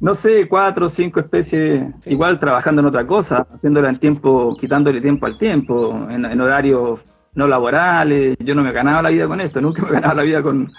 [0.00, 5.00] No sé, cuatro o cinco especies, igual trabajando en otra cosa, haciéndola en tiempo, quitándole
[5.00, 7.00] tiempo al tiempo, en, horarios
[7.34, 8.36] no laborales.
[8.38, 10.70] Yo no me ganaba la vida con esto, nunca me ganaba la vida con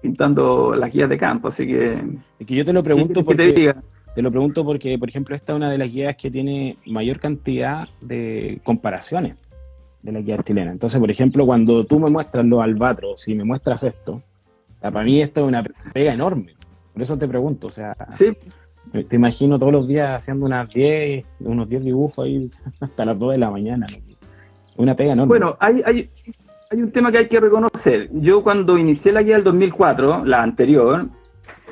[0.00, 1.92] pintando las guías de campo, así que...
[2.38, 3.52] Es que yo te lo pregunto porque...
[3.52, 3.74] te
[4.16, 7.88] lo pregunto porque, por ejemplo, esta es una de las guías que tiene mayor cantidad
[8.00, 9.36] de comparaciones
[10.02, 10.72] de la guía chilena.
[10.72, 14.22] Entonces, por ejemplo, cuando tú me muestras los albatros y me muestras esto,
[14.80, 16.54] para mí esto es una pega enorme.
[16.92, 17.94] Por eso te pregunto, o sea,
[18.90, 23.34] te imagino todos los días haciendo unas 10, unos 10 dibujos ahí hasta las 2
[23.34, 23.86] de la mañana.
[24.76, 25.28] Una pega enorme.
[25.28, 26.10] Bueno, hay, hay,
[26.70, 28.08] hay un tema que hay que reconocer.
[28.12, 31.08] Yo cuando inicié la guía del 2004, la anterior,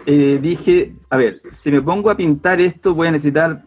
[0.06, 3.62] eh, dije, a ver, si me pongo a pintar esto voy a necesitar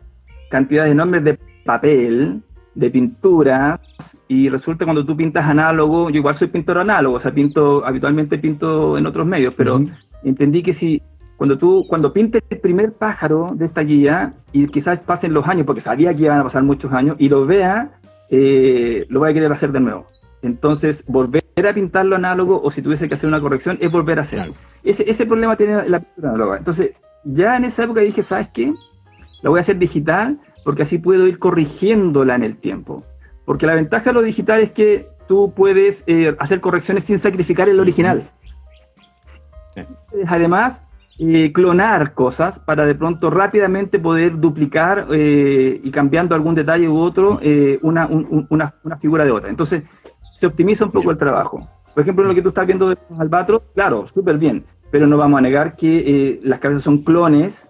[0.50, 2.42] cantidades enormes de papel,
[2.76, 3.80] de pinturas
[4.28, 8.38] y resulta cuando tú pintas análogo, yo igual soy pintor análogo, o sea, pinto, habitualmente
[8.38, 9.80] pinto en otros medios, pero
[10.24, 11.02] entendí que si
[11.36, 15.66] cuando tú, cuando pintes el primer pájaro de esta guía y quizás pasen los años,
[15.66, 17.92] porque sabía que iban a pasar muchos años, y lo vea,
[18.30, 20.06] eh, lo voy a querer hacer de nuevo.
[20.42, 24.22] Entonces, volver a pintarlo análogo o si tuviese que hacer una corrección es volver a
[24.22, 24.54] hacerlo.
[24.84, 26.58] Ese, ese problema tiene la pintura análoga.
[26.58, 26.92] Entonces,
[27.24, 28.74] ya en esa época dije, ¿sabes qué?
[29.42, 33.04] La voy a hacer digital porque así puedo ir corrigiéndola en el tiempo.
[33.46, 37.70] Porque la ventaja de lo digital es que tú puedes eh, hacer correcciones sin sacrificar
[37.70, 38.24] el original.
[40.28, 40.84] Además,
[41.20, 46.98] eh, clonar cosas para de pronto rápidamente poder duplicar eh, y cambiando algún detalle u
[47.00, 47.40] otro
[47.82, 49.50] una, una, una, figura de otra.
[49.50, 49.84] Entonces,
[50.40, 51.68] se optimiza un poco el trabajo.
[51.94, 55.18] Por ejemplo, lo que tú estás viendo de los albatros, claro, súper bien, pero no
[55.18, 57.70] vamos a negar que las cabezas son clones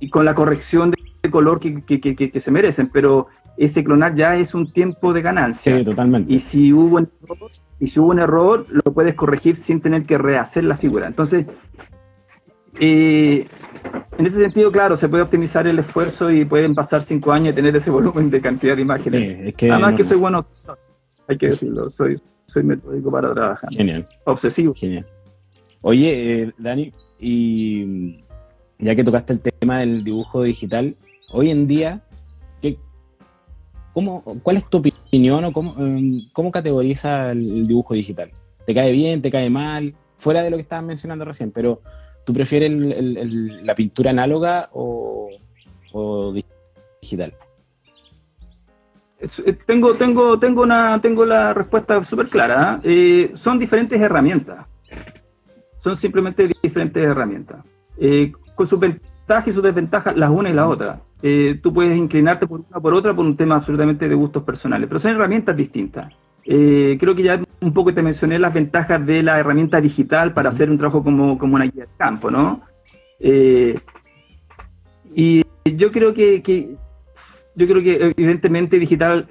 [0.00, 4.14] y con la corrección de color que, que, que, que se merecen, pero ese clonar
[4.16, 5.74] ya es un tiempo de ganancia.
[5.74, 6.30] Sí, totalmente.
[6.30, 10.04] Y si hubo un error, y si hubo un error, lo puedes corregir sin tener
[10.04, 11.06] que rehacer la figura.
[11.06, 11.46] Entonces,
[12.78, 13.46] eh,
[14.18, 17.56] en ese sentido, claro, se puede optimizar el esfuerzo y pueden pasar cinco años y
[17.56, 19.54] tener ese volumen de cantidad de imágenes.
[19.54, 20.44] que Además que soy bueno,
[21.30, 23.70] hay que decirlo, soy, soy metódico para trabajar.
[23.72, 24.06] Genial.
[24.24, 24.74] Obsesivo.
[24.74, 25.06] Genial.
[25.82, 28.22] Oye, eh, Dani, y
[28.78, 30.96] ya que tocaste el tema del dibujo digital,
[31.32, 32.02] hoy en día,
[33.92, 38.30] ¿Cómo, ¿Cuál es tu opinión o cómo, em, cómo categoriza el, dibujo digital?
[38.66, 39.94] ¿Te cae bien, te cae mal?
[40.16, 41.80] Fuera de lo que estabas mencionando recién, pero
[42.24, 45.28] ¿tú prefieres la pintura análoga o,
[47.02, 47.34] digital?
[49.20, 52.80] Eh, tengo, tengo, tengo, una, tengo la respuesta súper clara.
[52.82, 53.30] ¿eh?
[53.32, 54.66] Eh, son diferentes herramientas.
[55.78, 57.64] Son simplemente diferentes herramientas.
[58.54, 61.00] con sus ventajas y sus desventajas, las una y la otra.
[61.22, 64.88] Eh, tú puedes inclinarte por una por otra por un tema absolutamente de gustos personales,
[64.88, 66.12] pero son herramientas distintas.
[66.42, 70.68] Creo que ya un poco te mencioné las ventajas de la herramienta digital para hacer
[70.68, 72.62] un trabajo como, como una guía de campo, ¿no?
[75.14, 76.74] Y yo creo que,
[77.60, 79.28] yo creo que evidentemente digital,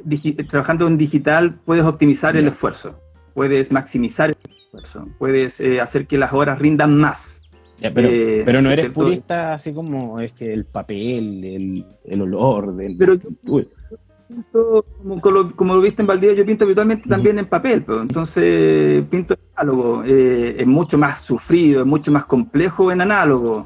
[0.49, 2.95] trabajando en digital puedes optimizar el esfuerzo,
[3.33, 7.39] puedes maximizar el esfuerzo, puedes hacer que las horas rindan más.
[7.81, 12.75] Pero, eh, pero no eres purista así como es que el papel, el, el olor
[12.75, 12.95] del...
[12.97, 13.17] Pero
[14.51, 15.21] como,
[15.55, 19.39] como, lo, viste en Valdivia, yo pinto habitualmente también en papel, pero entonces pinto en
[19.55, 23.65] análogo, eh, es mucho más sufrido, es mucho más complejo en análogo.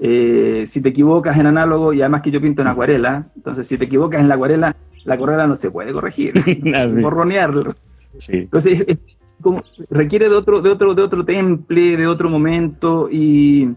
[0.00, 3.76] Eh, si te equivocas en análogo, y además que yo pinto en acuarela, entonces si
[3.76, 6.34] te equivocas en la acuarela, la acuarela no se puede corregir,
[7.02, 7.74] borronearlo.
[8.12, 8.38] Sí.
[8.38, 8.98] Entonces
[9.40, 13.68] como, requiere de otro, de otro, de otro temple, de otro momento, y,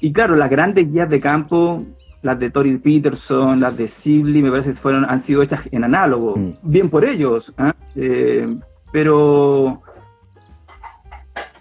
[0.00, 1.84] y claro, las grandes guías de campo,
[2.22, 5.84] las de Tori Peterson, las de Sibley, me parece que fueron, han sido hechas en
[5.84, 6.52] análogo, mm.
[6.62, 7.74] bien por ellos, ¿ah?
[7.96, 8.46] eh,
[8.92, 9.82] pero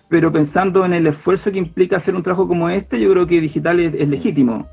[0.10, 3.42] pero pensando en el esfuerzo que implica hacer un trabajo como este, yo creo que
[3.42, 4.68] digital es, legítimo.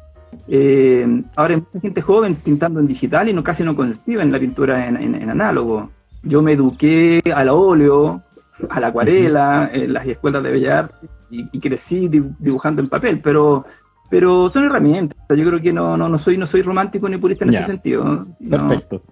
[0.48, 4.38] Eh, ahora hay mucha gente joven pintando en digital y no casi no conciben la
[4.38, 5.90] pintura en, en, análogo.
[6.22, 8.20] Yo me eduqué al óleo,
[8.68, 13.64] a la acuarela, en las escuelas de bellas artes, y, crecí dibujando en papel, pero
[14.10, 15.16] pero son herramientas.
[15.28, 18.26] Yo creo que no, no, no soy no soy romántico ni purista en ese sentido.
[18.48, 19.02] Perfecto.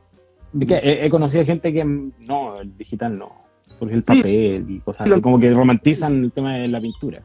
[0.59, 3.31] Es que he, conocido gente que no, el digital no,
[3.79, 7.23] porque el papel y cosas así, como que romantizan el tema de la pintura.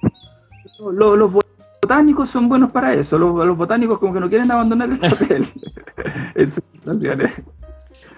[0.80, 1.34] Los,
[1.82, 5.46] botánicos son buenos para eso, los, botánicos como que no quieren abandonar el papel
[6.36, 7.32] en sus situaciones.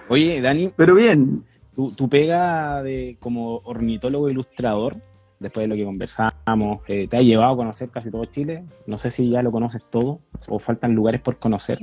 [0.08, 0.70] Oye, Dani.
[0.76, 1.42] Pero bien.
[1.74, 4.96] Tu, pega de como ornitólogo ilustrador,
[5.40, 8.64] después de lo que conversamos, eh, ¿te ha llevado a conocer casi todo Chile?
[8.86, 11.78] No sé si ya lo conoces todo o faltan lugares por conocer.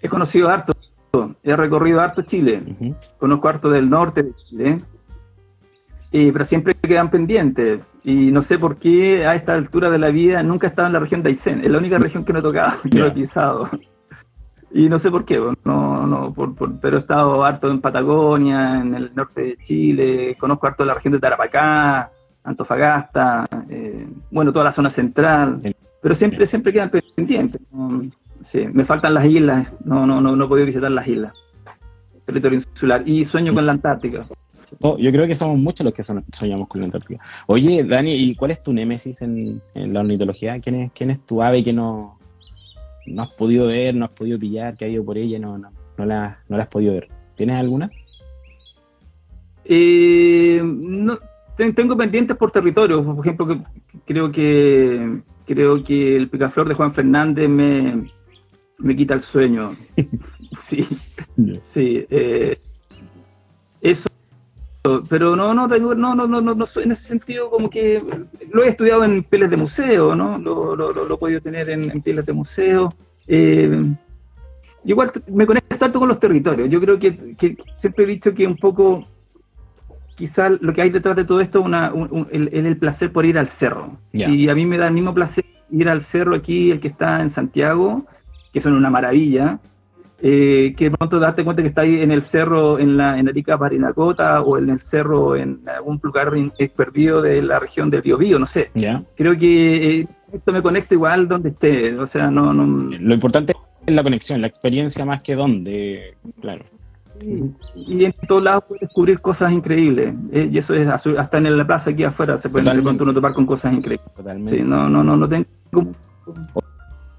[0.00, 0.72] He conocido harto,
[1.42, 2.62] he recorrido harto Chile,
[3.18, 4.82] conozco harto del norte de Chile,
[6.10, 7.80] pero siempre quedan pendientes.
[8.04, 10.94] Y no sé por qué a esta altura de la vida nunca he estado en
[10.94, 13.10] la región de Aysén, es la única región que no he tocado, que no he
[13.10, 13.68] pisado.
[14.72, 18.94] Y no sé por qué, no, no, por, pero he estado harto en Patagonia, en
[18.94, 22.10] el norte de Chile, conozco harto la región de Tarapacá,
[22.44, 25.60] Antofagasta, eh, bueno, toda la zona central,
[26.02, 27.62] pero siempre, siempre quedan pendientes.
[28.50, 31.34] Sí, me faltan las islas, no, no, no, no he podido visitar las islas,
[32.24, 34.26] territorio insular, y sueño con la Antártica.
[34.80, 37.24] Oh, yo creo que somos muchos los que soñamos con la Antártica.
[37.46, 40.60] Oye, Dani, ¿y cuál es tu némesis en, en la ornitología?
[40.60, 42.16] ¿Quién es, quién es tu ave que no,
[43.06, 45.70] no has podido ver, no has podido pillar, que ha ido por ella, no, no,
[45.96, 47.08] no, la, no la has podido ver.
[47.36, 47.90] ¿Tienes alguna?
[49.64, 51.18] Eh, no,
[51.56, 53.60] tengo pendientes por territorio, por ejemplo, que,
[54.04, 58.10] creo que creo que el picaflor de Juan Fernández me,
[58.78, 59.76] me quita el sueño.
[60.60, 60.86] sí,
[61.62, 62.06] sí.
[62.10, 62.58] Eh,
[63.80, 64.08] eso.
[65.08, 68.00] Pero no, no, no, no, no, no, en ese sentido como que
[68.52, 70.38] lo he estudiado en pieles de museo, ¿no?
[70.38, 72.88] Lo, lo, lo, he podido tener en, en pieles de museo.
[73.26, 73.84] Eh,
[74.84, 76.70] igual me conecto tanto con los territorios.
[76.70, 79.04] Yo creo que, que, siempre he dicho que un poco,
[80.16, 83.38] quizás lo que hay detrás de todo esto una, un, el, el, placer por ir
[83.38, 83.98] al cerro.
[84.12, 84.30] Yeah.
[84.30, 87.20] Y a mí me da el mismo placer ir al cerro aquí, el que está
[87.20, 88.04] en Santiago,
[88.56, 89.58] que son una maravilla,
[90.22, 93.28] eh, que de pronto darte cuenta que está ahí en el cerro, en la en
[93.28, 96.32] Arica Parinacota, o en el cerro en algún lugar
[96.74, 98.70] perdido de la región del Biobío, no sé.
[98.72, 99.02] Yeah.
[99.14, 102.96] Creo que eh, esto me conecta igual donde esté, o sea, no, no...
[102.98, 103.52] Lo importante
[103.84, 106.64] es la conexión, la experiencia más que dónde, claro.
[107.20, 110.14] Y, y en todos lados puedes descubrir cosas increíbles.
[110.32, 113.12] Eh, y eso es hasta en la plaza aquí afuera se puede de pronto uno
[113.12, 114.10] topar con cosas increíbles.
[114.14, 114.56] Totalmente.
[114.56, 115.46] Sí, no, no, no, no tengo.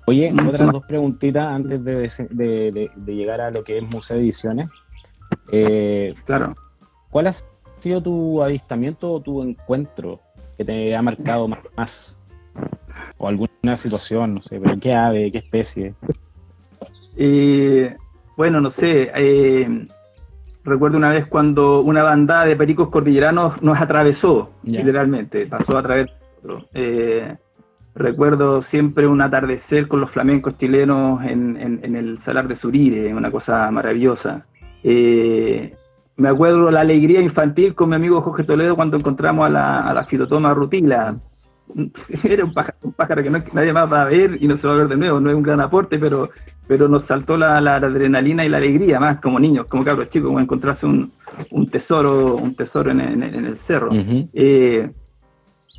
[0.09, 1.95] Oye, otras dos preguntitas antes de,
[2.29, 4.69] de, de, de, llegar a lo que es Museo de Ediciones.
[5.51, 6.55] Eh, claro.
[7.09, 7.33] ¿Cuál ha
[7.79, 10.21] sido tu avistamiento o tu encuentro
[10.57, 11.59] que te ha marcado más?
[11.75, 12.23] más?
[13.17, 15.93] O alguna situación, no sé, pero ¿qué ave, qué especie?
[17.17, 17.93] Eh,
[18.37, 19.11] bueno, no sé.
[19.13, 19.87] Eh,
[20.63, 24.79] recuerdo una vez cuando una bandada de pericos cordilleranos nos atravesó, yeah.
[24.79, 26.13] literalmente, pasó a través de
[26.47, 26.69] nosotros.
[26.75, 27.35] Eh,
[27.97, 33.13] recuerdo siempre un atardecer con los flamencos chilenos en, en, en el Salar de Surire,
[33.13, 34.45] una cosa maravillosa.
[34.83, 35.73] Eh,
[36.17, 39.93] me acuerdo la alegría infantil con mi amigo Jorge Toledo cuando encontramos a la, a
[39.93, 41.15] la fitotoma rutila.
[42.23, 44.67] Era un pájaro, un pájaro, que no, nadie más va a ver y no se
[44.67, 46.29] va a ver de nuevo, no es un gran aporte, pero,
[46.67, 50.09] pero nos saltó la, la, la adrenalina y la alegría, más como niños, como cabros
[50.09, 51.11] chicos, como encontrarse un,
[51.51, 53.89] un tesoro, un tesoro en, en, en el cerro.
[53.89, 54.29] Uh -huh.
[54.33, 54.89] eh,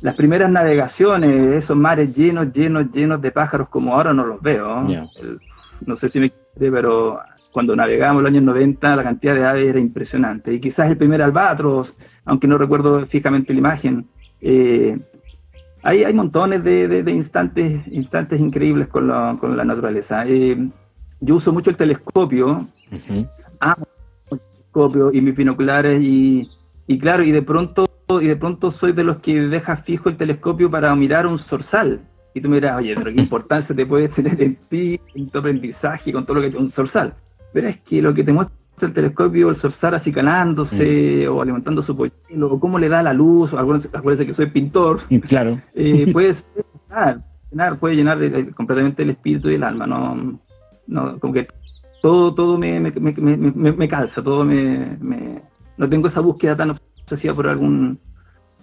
[0.01, 4.87] las primeras navegaciones, esos mares llenos, llenos, llenos de pájaros como ahora no los veo.
[4.87, 5.01] Yeah.
[5.21, 5.39] El,
[5.85, 7.19] no sé si me pero
[7.51, 10.53] cuando navegábamos en los años 90 la cantidad de aves era impresionante.
[10.53, 11.93] Y quizás el primer albatros,
[12.25, 14.03] aunque no recuerdo fijamente la imagen,
[14.41, 14.99] eh,
[15.83, 20.25] hay, hay montones de, de, de, instantes, instantes increíbles con, lo, con la naturaleza.
[20.27, 20.69] Eh,
[21.21, 23.29] yo uso mucho el telescopio, uh -huh.
[23.59, 23.87] amo
[24.31, 26.49] el telescopio y mis binoculares y,
[26.87, 27.88] y claro, y de pronto
[28.19, 32.01] y de pronto soy de los que deja fijo el telescopio para mirar un zorzal.
[32.33, 35.37] Y tú me dirás, oye, pero qué importancia te puede tener en ti, en tu
[35.37, 37.13] aprendizaje, con todo lo que tiene un zorzal.
[37.53, 41.31] Pero es que lo que te muestra el telescopio, el zorzal acicalándose, mm.
[41.31, 45.01] o alimentando su polluelo, o cómo le da la luz, o acuérdense que soy pintor.
[45.27, 45.59] Claro.
[45.75, 46.33] Eh, puede
[46.89, 47.19] llenar,
[47.51, 49.85] llenar, puede llenar completamente el espíritu y el alma.
[49.85, 50.39] No,
[50.87, 51.47] no como que
[52.01, 54.97] todo, todo me, me, me, me calza, todo me,
[55.77, 56.98] No tengo esa búsqueda tan obsesiva
[57.35, 57.99] por algún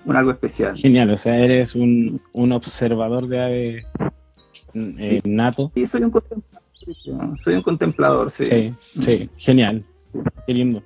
[0.04, 0.76] un algo especial.
[0.76, 3.84] Genial, o sea, eres un, un observador de aves
[4.74, 5.72] eh, sí, nato.
[5.74, 8.44] Sí, soy un contemplador, soy un contemplador, sí.
[8.44, 9.84] Sí, sí, genial,
[10.46, 10.82] qué lindo.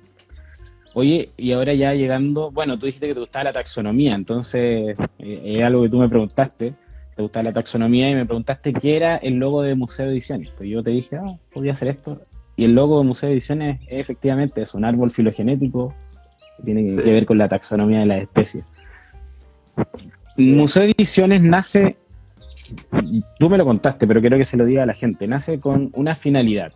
[0.93, 5.41] Oye, y ahora ya llegando, bueno, tú dijiste que te gustaba la taxonomía, entonces eh,
[5.45, 6.73] es algo que tú me preguntaste,
[7.15, 10.49] te gustaba la taxonomía y me preguntaste qué era el logo de Museo de Ediciones.
[10.57, 12.19] Pues yo te dije, ah, podía hacer esto.
[12.57, 15.93] Y el logo de Museo de Ediciones es, efectivamente es un árbol filogenético
[16.61, 16.95] que tiene sí.
[16.95, 18.63] que ver con la taxonomía de las especies.
[20.37, 21.97] Museo de Ediciones nace,
[23.39, 25.91] tú me lo contaste, pero quiero que se lo diga a la gente, nace con
[25.93, 26.73] una finalidad.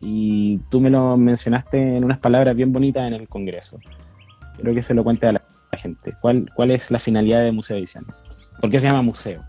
[0.00, 3.78] Y tú me lo mencionaste en unas palabras bien bonitas en el Congreso.
[4.56, 5.42] Quiero que se lo cuente a la
[5.76, 6.14] gente.
[6.20, 8.24] ¿Cuál, cuál es la finalidad de Museo de Ediciones?
[8.60, 9.40] ¿Por qué se llama museo?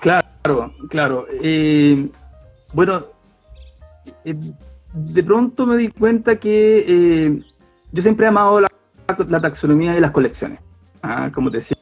[0.00, 1.26] Claro, claro.
[1.42, 2.10] Eh,
[2.74, 3.04] bueno,
[4.24, 4.34] eh,
[4.92, 7.42] de pronto me di cuenta que eh,
[7.94, 10.60] yo siempre he amado la, taxonomía de las colecciones.
[11.00, 11.76] Ah, como te decía,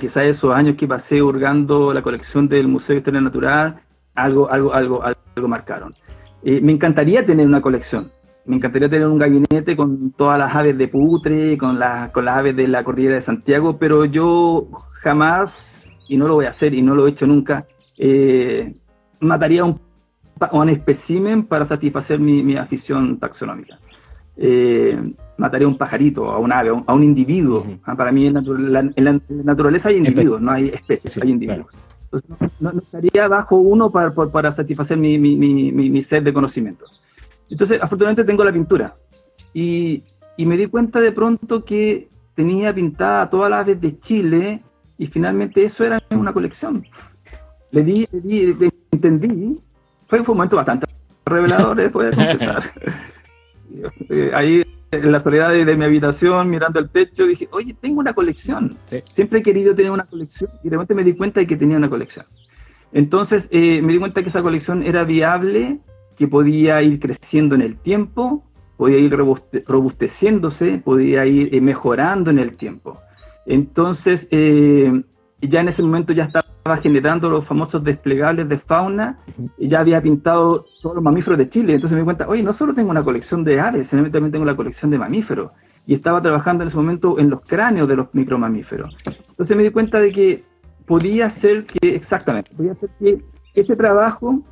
[0.00, 3.82] quizás esos años que pasé hurgando la colección del Museo de Historia Natural,
[4.14, 5.92] algo, algo, algo, algo marcaron.
[6.42, 8.08] Eh, me encantaría tener una colección.
[8.46, 12.38] Me encantaría tener un gabinete con todas las aves de Putre, con, la, con las
[12.38, 14.68] aves de la Cordillera de Santiago, pero yo
[15.02, 17.66] jamás, y no lo voy a hacer y no lo he hecho nunca,
[17.98, 18.70] eh,
[19.20, 19.78] mataría un,
[20.52, 23.78] un espécimen para satisfacer mi, mi afición taxonómica.
[24.36, 24.98] Eh,
[25.36, 27.60] mataría a un pajarito, a un ave, a un, a un individuo.
[27.60, 27.96] Uh -huh.
[27.96, 31.66] Para mí en, la, en, la, naturaleza hay individuos, no hay especies, sí, hay individuos.
[31.66, 31.92] Claro.
[32.04, 36.32] Entonces, no, no, estaría bajo uno para, para, satisfacer mi, mi, mi, mi, sed de
[36.32, 37.00] conocimientos.
[37.48, 38.94] Entonces, afortunadamente tengo la pintura.
[39.54, 40.02] Y,
[40.36, 44.62] y, me di cuenta de pronto que tenía pintada todas las aves de Chile
[44.98, 46.84] y finalmente eso era una colección.
[47.70, 49.58] Le di, le di le entendí.
[50.06, 50.86] Fue, fue un momento bastante
[51.24, 52.62] revelador, después de confesar.
[54.08, 58.00] Eh, ahí en la soledad de, de, mi habitación, mirando el techo, dije, oye, tengo
[58.00, 58.76] una colección.
[58.84, 59.00] Sí.
[59.04, 61.76] Siempre he querido tener una colección y de repente me di cuenta de que tenía
[61.76, 62.26] una colección.
[62.92, 65.80] Entonces eh, me di cuenta que esa colección era viable,
[66.16, 68.44] que podía ir creciendo en el tiempo,
[68.76, 69.16] podía ir
[69.66, 72.98] robusteciéndose, podía ir eh, mejorando en el tiempo.
[73.46, 75.02] Entonces, eh,
[75.40, 76.41] ya en ese momento ya estaba
[76.80, 79.18] generando los famosos desplegables de fauna,
[79.58, 81.74] y ya había pintado todos los mamíferos de Chile.
[81.74, 84.44] Entonces me di cuenta, oye, no solo tengo una colección de aves, sino también tengo
[84.44, 85.50] la colección de mamíferos.
[85.86, 88.96] Y estaba trabajando en ese momento en los cráneos de los micromamíferos.
[89.30, 90.44] Entonces me di cuenta de que
[90.86, 94.42] podía ser que, exactamente, podía ser que ese trabajo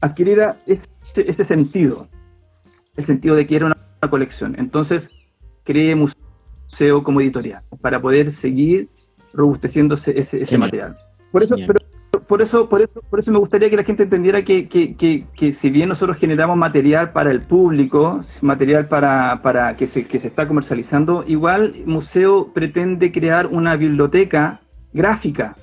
[0.00, 2.06] adquiriera ese, ese sentido,
[2.96, 3.76] el sentido de que era una,
[4.08, 4.54] colección.
[4.56, 5.10] Entonces
[5.64, 8.88] creé museo como editorial para poder seguir
[9.32, 10.96] robusteciéndose ese, ese material.
[11.32, 11.56] Por eso,
[12.26, 15.26] por eso, por eso, por eso me gustaría que la gente entendiera que, que, que,
[15.36, 20.18] que, si bien nosotros generamos material para el público, material para, para que, se, que
[20.18, 24.60] se está comercializando, igual Museo pretende crear una biblioteca
[24.92, 25.54] gráfica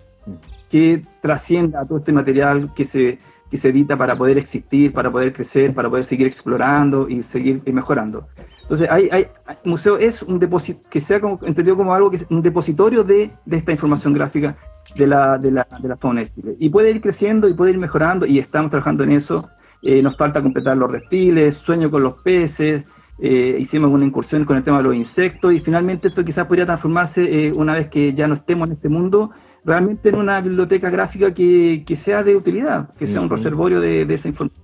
[0.69, 5.33] que trascienda todo este material que se, que se edita para poder existir, para poder
[5.33, 8.27] crecer, para poder seguir explorando y seguir mejorando.
[8.63, 9.27] Entonces, hay, hay,
[9.65, 13.31] museo es un depósito, que sea como, entendido como algo que es un depositorio de,
[13.45, 14.55] de esta información gráfica
[14.95, 16.55] de la, de, la, de la fauna de Chile.
[16.59, 19.49] Y puede ir creciendo y puede ir mejorando, y estamos trabajando en eso.
[19.81, 22.85] Eh, nos falta completar los reptiles, sueño con los peces,
[23.19, 26.65] eh, hicimos una incursión con el tema de los insectos, y finalmente esto quizás podría
[26.65, 29.31] transformarse, eh, una vez que ya no estemos en este mundo,
[29.65, 34.05] realmente en una biblioteca gráfica que, que sea de utilidad, que sea un reservorio de,
[34.05, 34.63] de esa información.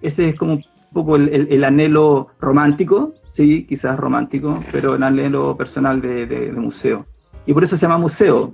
[0.00, 5.02] Ese es como un poco el, el, el anhelo romántico sí, quizás romántico, pero el
[5.04, 7.06] anhelo personal de, de, museo.
[7.46, 8.52] Y por eso se llama museo.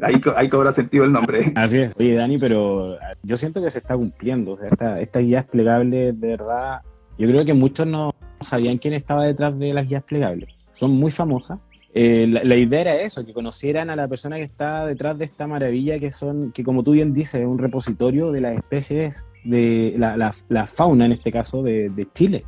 [0.00, 1.52] Ahí, ahí cobra sentido el nombre.
[1.56, 1.92] Así es.
[1.98, 4.52] Oye, Dani, pero yo siento que se está cumpliendo.
[4.52, 6.80] O sea, esta, estas guías plegables, de verdad,
[7.18, 10.48] yo creo que muchos no sabían quién estaba detrás de las guías plegables.
[10.74, 11.60] Son muy famosas.
[11.94, 15.26] Eh, la, la, idea era eso, que conocieran a la persona que está detrás de
[15.26, 19.26] esta maravilla que son, que como tú bien dices, es un repositorio de las especies,
[19.44, 22.44] de la, la, la fauna en este caso de, de Chile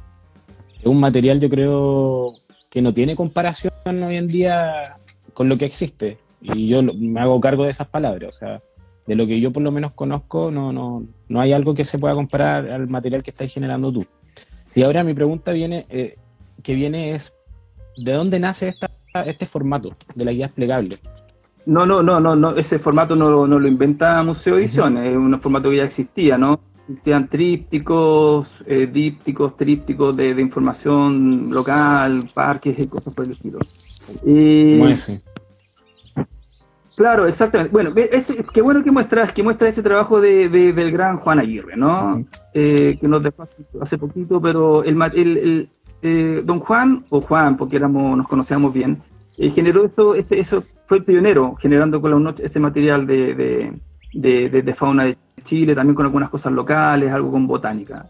[0.84, 2.34] es un material yo creo
[2.70, 4.98] que no tiene comparación hoy en día
[5.32, 6.18] con lo que existe.
[6.44, 8.36] Y yo me hago cargo de esas palabras.
[8.36, 8.62] O sea,
[9.06, 11.98] de lo que yo por lo menos conozco, no, no, no hay algo que se
[11.98, 14.06] pueda comparar al material que estás generando tú.
[14.74, 16.16] Y ahora mi pregunta viene, eh,
[16.62, 17.34] que viene es,
[17.96, 18.90] ¿de dónde nace esta,
[19.24, 20.98] este formato de la guía plegable?
[21.66, 25.40] No, no, no, no, no, ese formato no, no lo inventa Museo Ediciones, es un
[25.40, 26.60] formato que ya existía, ¿no?
[26.86, 33.58] existían trípticos, eh, dípticos, trípticos de, de, información local, parques y cosas por el estilo.
[34.26, 34.94] Eh,
[36.96, 37.72] claro, exactamente.
[37.72, 41.38] Bueno, es, qué bueno que muestras, que muestra ese trabajo de, de, del gran Juan
[41.38, 42.16] Aguirre, ¿no?
[42.16, 42.26] Uh -huh.
[42.54, 43.48] eh, que nos dejó
[43.80, 45.68] hace poquito, pero el, el, el
[46.02, 48.98] eh, don Juan, o Juan, porque éramos, nos conocíamos bien,
[49.38, 53.72] eh, generó esto, ese, eso fue el pionero, generando con la ese material de,
[54.12, 58.06] de fauna de Chile, también con algunas cosas locales, algo con botánica.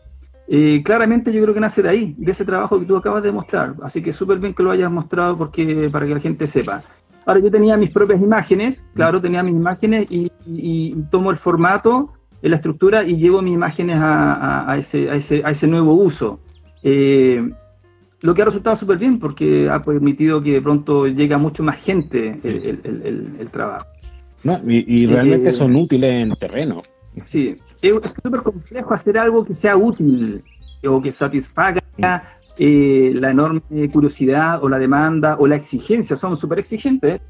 [0.46, 3.32] Eh, claramente yo creo que nace de ahí, de ese trabajo que tú acabas de
[3.32, 6.82] mostrar, así que súper bien que lo hayas mostrado porque para que la gente sepa.
[7.26, 11.36] Ahora yo tenía mis propias imágenes, claro, tenía mis imágenes y, y, y tomo el
[11.36, 12.10] formato,
[12.42, 16.40] la estructura y llevo mis imágenes a, a, a, ese, a ese, ese, nuevo uso.
[16.82, 17.42] Eh,
[18.20, 21.62] lo que ha resultado súper bien porque ha permitido que de pronto llegue a mucho
[21.62, 23.86] más gente el, el, el, el trabajo.
[24.42, 26.82] No, y, y, realmente eh, son útiles en terreno.
[27.24, 30.42] Sí, es súper complejo hacer algo que sea útil
[30.86, 31.80] o que satisfaga
[32.56, 36.16] eh, la enorme curiosidad o la demanda o la exigencia.
[36.16, 37.20] Somos súper exigentes.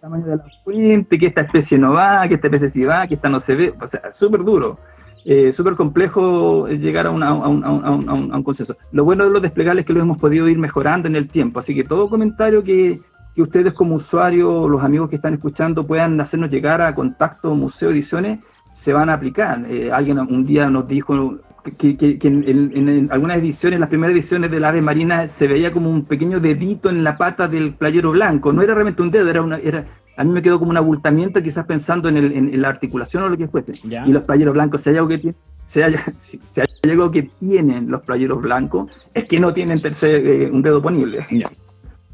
[0.00, 3.14] tamaño de la fuente, que esta especie no va, que esta especie sí va, que
[3.14, 3.72] esta no se ve.
[3.80, 4.78] O sea, súper duro.
[5.24, 8.76] Eh, súper complejo llegar a, un, consenso.
[8.92, 11.60] Lo bueno de los desplegables es que lo hemos podido ir mejorando en el tiempo.
[11.60, 13.00] Así que todo comentario que,
[13.34, 17.90] que ustedes como usuarios, los amigos que están escuchando, puedan hacernos llegar a contacto Museo
[17.90, 18.44] Ediciones
[18.84, 19.64] se van a aplicar.
[19.70, 21.38] Eh, alguien un día nos dijo
[21.78, 25.48] que, que, que en, en, en, algunas ediciones, las primeras ediciones del ave marina, se
[25.48, 28.52] veía como un pequeño dedito en la pata del playero blanco.
[28.52, 29.86] No era realmente un dedo, era una, era,
[30.18, 33.30] a mí me quedó como un abultamiento, quizás pensando en, el, en la articulación o
[33.30, 33.72] lo que fuese.
[33.84, 37.22] Y los playeros blancos, si hay algo que tiene, si hay, si hay algo que
[37.22, 41.20] tienen los playeros blancos, es que no tienen tercer, eh, un dedo ponible.
[41.30, 41.48] Ya.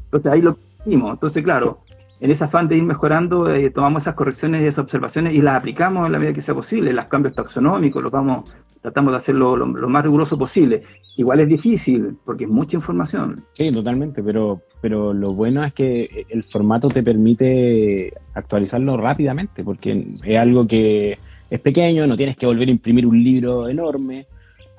[0.05, 0.57] Entonces ahí lo.
[0.85, 1.77] Entonces, claro,
[2.21, 5.57] en ese afán de ir mejorando, eh, tomamos esas correcciones y esas observaciones y las
[5.57, 6.93] aplicamos en la medida que sea posible.
[6.93, 10.83] Los cambios taxonómicos los vamos, tratamos de hacerlo lo, lo, más riguroso posible.
[11.17, 13.43] Igual es difícil porque es mucha información.
[13.53, 20.05] Sí, totalmente, pero, pero lo bueno es que el formato te permite actualizarlo rápidamente porque
[20.23, 21.17] es algo que
[21.49, 24.25] es pequeño, no tienes que volver a imprimir un libro enorme.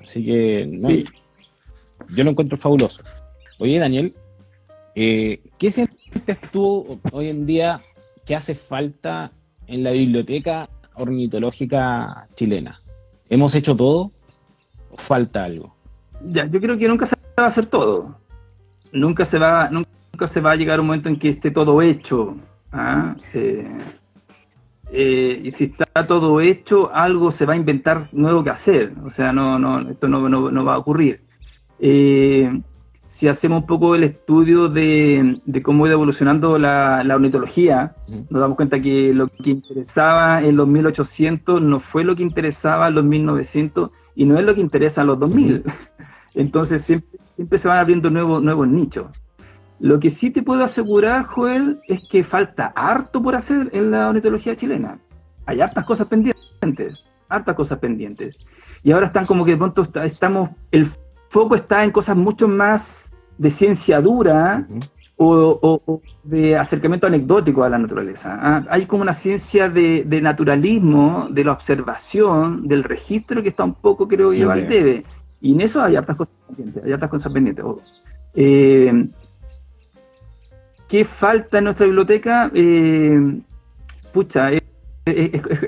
[0.01, 1.05] Así que no, sí.
[2.14, 3.03] yo lo encuentro fabuloso.
[3.59, 4.12] Oye, Daniel,
[4.95, 5.70] eh, ¿qué
[6.23, 7.81] sientes tú hoy en día
[8.25, 9.31] que hace falta
[9.66, 12.81] en la biblioteca ornitológica chilena?
[13.29, 14.11] ¿Hemos hecho todo
[14.91, 15.75] o falta algo?
[16.25, 18.16] Ya, yo creo que nunca se va a hacer todo.
[18.93, 22.37] Nunca se va, nunca se va a llegar un momento en que esté todo hecho.
[22.70, 23.16] ¿ah?
[23.35, 23.66] Eh,
[24.93, 28.93] eh, y si está todo hecho, algo se va a inventar nuevo que hacer.
[29.05, 31.20] O sea, no, no, esto no, no, va a ocurrir.
[31.81, 32.61] Eh,
[33.13, 37.93] si hacemos un poco el estudio de, cómo ha ido evolucionando la, ornitología,
[38.31, 42.89] nos damos cuenta que lo que interesaba en los 1800 no fue lo que interesaba
[42.89, 45.63] en los 1900 y no es lo que interesa los 2000.
[46.35, 49.07] Entonces siempre, siempre se van abriendo nuevos, nuevos nichos.
[49.79, 54.09] Lo que sí te puedo asegurar, Joel, es que falta harto por hacer en la
[54.09, 54.99] ornitología chilena.
[55.45, 58.39] Hay hartas cosas pendientes, hartas cosas pendientes.
[58.83, 60.87] Y ahora están como que de pronto estamos, el
[61.29, 63.01] foco está en cosas mucho más
[63.43, 64.62] de ciencia dura
[65.16, 68.38] o, de acercamiento anecdótico a la naturaleza.
[68.40, 68.64] ¿ah?
[68.70, 74.07] Hay como una ciencia de, naturalismo, de la observación, del registro que está un poco,
[74.09, 75.03] creo, llevar al debe.
[75.40, 77.64] Y en eso hay hartas cosas pendientes, hay hartas cosas pendientes.
[78.34, 79.09] Eh,
[80.88, 82.51] ¿Qué falta en nuestra biblioteca?
[82.55, 83.40] Eh,
[84.12, 84.62] pucha, es,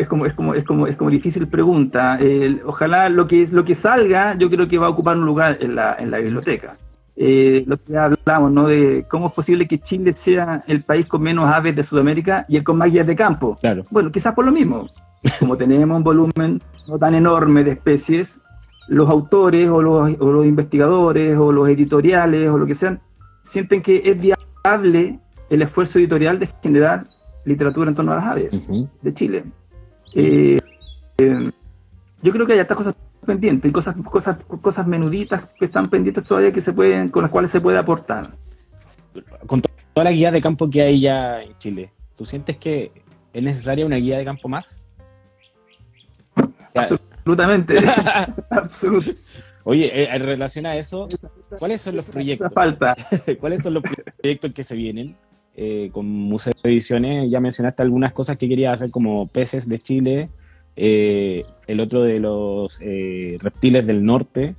[0.08, 2.18] como, es, como, es, como, es como difícil pregunta.
[2.66, 5.74] ojalá lo que, lo que salga, yo creo que va a ocupar un lugar en
[5.74, 6.72] la, en la biblioteca.
[7.16, 8.66] Eh, lo que hablamos, ¿no?
[8.66, 12.56] De cómo es posible que Chile sea el país con menos aves de Sudamérica y
[12.56, 13.56] el con más guías de campo.
[13.60, 13.84] Claro.
[13.90, 14.88] Bueno, quizás por lo mismo.
[15.38, 18.40] Como tenemos un volumen no tan enorme de especies,
[18.88, 23.00] los autores o los, o los investigadores o los editoriales o lo que sean
[23.42, 25.18] sienten que es viable
[25.50, 27.04] el esfuerzo editorial de generar
[27.44, 28.50] literatura en torno a las aves
[29.02, 29.44] de Chile.
[30.14, 30.58] Eh,
[31.18, 31.50] eh,
[32.22, 32.94] yo creo que hay estas cosas
[33.24, 37.50] pendientes, cosas, cosas, cosas menuditas que están pendientes todavía que se pueden, con las cuales
[37.50, 38.26] se puede aportar.
[39.46, 42.92] Con toda la guía de campo que hay ya en Chile, ¿tú sientes que
[43.32, 44.88] es necesaria una guía de campo más?
[46.74, 47.76] Absolutamente.
[48.50, 49.20] Absolutamente.
[49.64, 51.08] Oye, eh, en relación a eso,
[51.58, 52.52] ¿cuáles son los proyectos?
[52.52, 52.94] Falta.
[53.40, 55.16] ¿Cuáles son los proyectos que se vienen?
[55.56, 59.78] Eh, con Museo de Ediciones, ya mencionaste algunas cosas que querías hacer como peces de
[59.78, 60.28] Chile,
[60.76, 62.78] eh, el otro de los
[63.40, 64.54] reptiles del norte.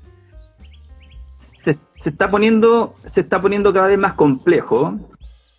[1.56, 1.78] Se,
[2.10, 5.00] está poniendo, se está poniendo cada vez más complejo,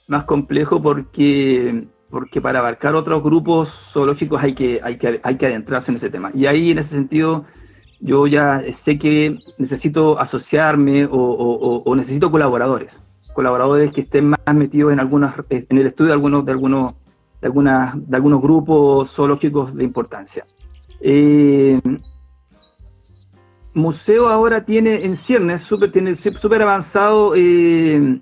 [0.06, 5.46] más complejo porque porque para abarcar otros grupos zoológicos hay que, hay que, hay que
[5.46, 6.30] adentrarse en ese tema.
[6.34, 7.44] Y ahí, en ese sentido,
[8.00, 13.00] yo ya sé que necesito asociarme o, necesito colaboradores,
[13.34, 16.94] colaboradores que estén más metidos en algunas, en el estudio de algunos, de algunos,
[17.40, 20.44] de algunas, de algunos grupos zoológicos de importancia.
[21.00, 21.80] Eh,
[23.74, 28.20] museo ahora tiene en ciernes, super, tiene súper avanzado eh,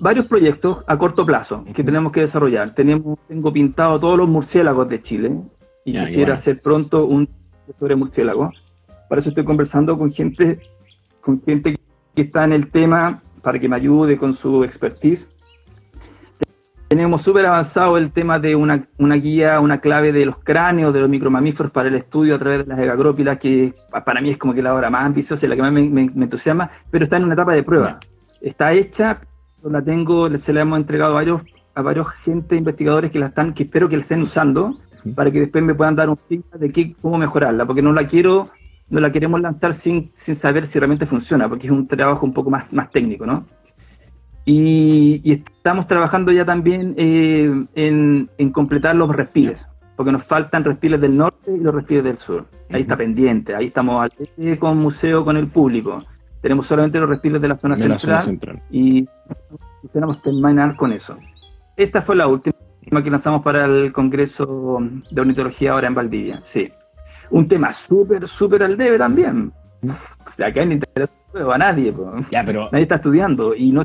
[0.00, 2.74] varios proyectos a corto plazo que tenemos que desarrollar.
[2.74, 5.40] Tenemos, tengo pintado todos los murciélagos de Chile
[5.84, 7.28] y quisiera hacer pronto un
[7.78, 8.54] sobre murciélagos.
[9.08, 10.60] Para eso estoy conversando con gente,
[11.20, 11.74] con gente
[12.14, 15.28] que está en el tema para que me ayude con su expertise.
[16.88, 21.00] Tenemos súper avanzado el tema de una, una, guía, una clave de los cráneos de
[21.00, 23.74] los micromamíferos para el estudio a través de las egagrópilas, que
[24.04, 26.02] para mí es como que la hora más ambiciosa y la que más me, me,
[26.02, 27.98] entusiasma, pero está en una etapa de prueba.
[28.40, 29.20] Está hecha,
[29.62, 31.42] la tengo, se la hemos entregado a varios,
[31.74, 34.76] a varios gente, investigadores que la están, que espero que la estén usando
[35.14, 38.06] para que después me puedan dar un feedback de qué, cómo mejorarla, porque no la
[38.06, 38.48] quiero,
[38.88, 42.32] no la queremos lanzar sin, sin saber si realmente funciona, porque es un trabajo un
[42.32, 43.44] poco más, más técnico, ¿no?
[44.44, 49.66] Y, estamos trabajando ya también eh, en, en, completar los respiles,
[49.96, 52.46] porque nos faltan respiles del norte y los respiles del sur.
[52.70, 56.04] Ahí está pendiente, ahí estamos al con museo, con el público.
[56.42, 59.08] Tenemos solamente los respiles de la zona, central, zona central, y
[59.80, 61.16] quisiéramos terminar con eso.
[61.76, 62.54] Esta fue la última
[63.02, 64.78] que lanzamos para el Congreso
[65.10, 66.70] de Ornitología ahora en Valdivia, sí.
[67.30, 69.52] Un tema súper, súper al debe también.
[70.38, 71.12] Acá no interesa
[71.52, 71.92] a nadie,
[72.30, 72.68] Ya, pero...
[72.70, 73.82] nadie está estudiando y no...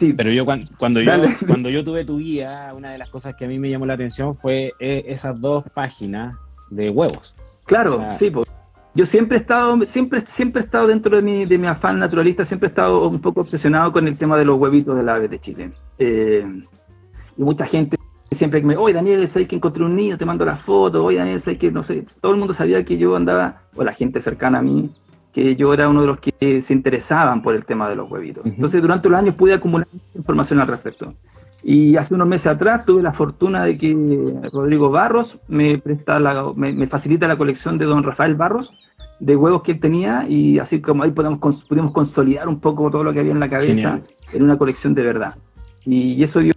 [0.00, 0.14] Sí.
[0.14, 1.12] Pero yo cuando, cuando yo
[1.46, 3.94] cuando yo tuve tu guía, una de las cosas que a mí me llamó la
[3.94, 6.36] atención fue eh, esas dos páginas
[6.70, 7.36] de huevos.
[7.66, 8.50] Claro, sí, pues.
[8.94, 12.46] Yo siempre he estado, siempre, siempre he estado dentro de mi, de mi afán naturalista,
[12.46, 15.28] siempre he estado un poco obsesionado con el tema de los huevitos de la ave
[15.28, 15.70] de Chile.
[15.98, 16.44] Eh,
[17.36, 17.96] y mucha gente
[18.32, 21.18] siempre que me, oye Daniel, sabes que encontré un niño, te mando la foto, oye
[21.18, 24.20] Daniel, sabes que no sé, todo el mundo sabía que yo andaba, o la gente
[24.20, 24.88] cercana a mí,
[25.32, 28.46] que yo era uno de los que se interesaban por el tema de los huevitos.
[28.46, 31.14] Entonces durante los años pude acumular información al respecto.
[31.62, 33.94] Y hace unos meses atrás tuve la fortuna de que
[34.52, 38.72] Rodrigo Barros me presta la, me, facilita la colección de don Rafael Barros
[39.18, 43.04] de huevos que él tenía y así como ahí podemos, pudimos consolidar un poco todo
[43.04, 44.00] lo que había en la cabeza
[44.32, 45.34] en una colección de verdad.
[45.84, 46.54] Y eso dio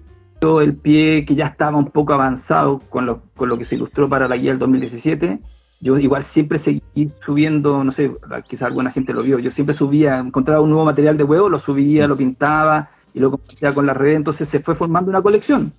[0.61, 4.09] el pie que ya estaba un poco avanzado con lo, con lo que se ilustró
[4.09, 5.39] para la guía del 2017.
[5.83, 6.81] Yo igual siempre seguí
[7.25, 8.09] subiendo, no sé,
[8.47, 11.59] quizás alguna gente lo vio, yo siempre subía, encontraba un nuevo material de huevo, lo
[11.59, 15.73] subía, lo pintaba y lo compartía con la red, entonces se fue formando una colección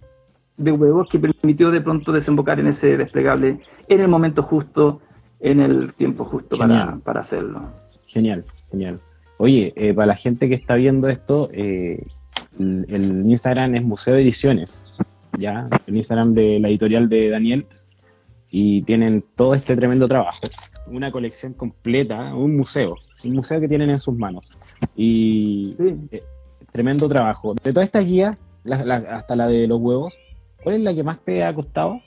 [0.59, 5.01] de huevos que permitió de pronto desembocar en ese desplegable en el momento justo,
[5.41, 7.63] en el tiempo justo para, para, hacerlo.
[8.07, 8.99] Genial, genial.
[9.39, 12.05] Oye, eh, para la gente que está viendo esto, eh,
[12.59, 14.87] el, Instagram es Museo Ediciones,
[15.39, 17.67] ya, el Instagram de la editorial de Daniel,
[18.57, 20.47] y tienen todo este tremendo trabajo,
[20.87, 22.95] una colección completa, un museo,
[23.25, 24.47] un museo que tienen en sus manos.
[24.95, 25.75] Y
[26.13, 26.23] eh,
[26.71, 27.57] tremendo trabajo.
[27.65, 28.39] De toda esta guía,
[29.11, 30.17] hasta la de los huevos,
[30.63, 32.01] ¿Cuál es la que más te ha costado?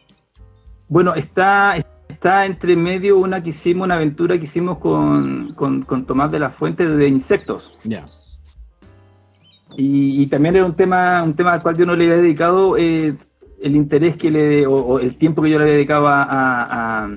[0.90, 1.78] Bueno, está,
[2.10, 5.54] está entre medio una que hicimos, una aventura que hicimos con,
[6.08, 7.78] Tomás de la Fuente de insectos.
[7.84, 8.04] Ya.
[9.76, 13.16] Y, también era un tema, un tema al cual yo no le había dedicado eh,
[13.62, 17.10] el interés que le, o, el tiempo que yo le había dedicado a,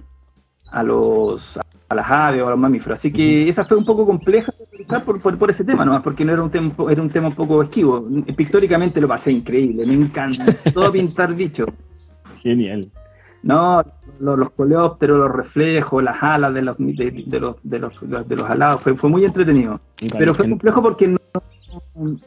[0.71, 1.59] a los
[1.91, 3.01] a las aves o a los mamíferos.
[3.01, 6.01] Así que esa fue un poco compleja de realizar por, por, ese tema, ¿no?
[6.03, 8.07] porque no era un, tema, era un tema un poco esquivo.
[8.37, 10.45] Pictóricamente lo pasé increíble, me encanta.
[10.75, 11.69] Todo pintar bichos.
[12.37, 12.89] Genial.
[13.43, 13.83] No,
[14.21, 18.83] los, coleópteros, los reflejos, las alas de los, de, los, de los, de los alados,
[18.83, 19.81] fue, fue muy entretenido.
[20.17, 21.19] Pero fue complejo porque no,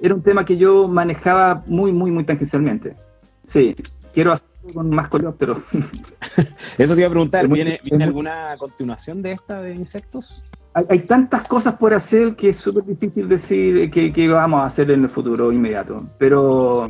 [0.01, 2.97] era un tema que yo manejaba muy, muy, muy tangencialmente.
[3.45, 3.75] Sí,
[4.13, 5.59] quiero hacer con más coleópteros.
[6.77, 10.43] Eso te iba a preguntar, ¿viene, alguna continuación de esta de insectos?
[10.73, 15.03] Hay, tantas cosas por hacer que es súper difícil decir que, vamos a hacer en
[15.03, 16.03] el futuro inmediato.
[16.17, 16.87] Pero,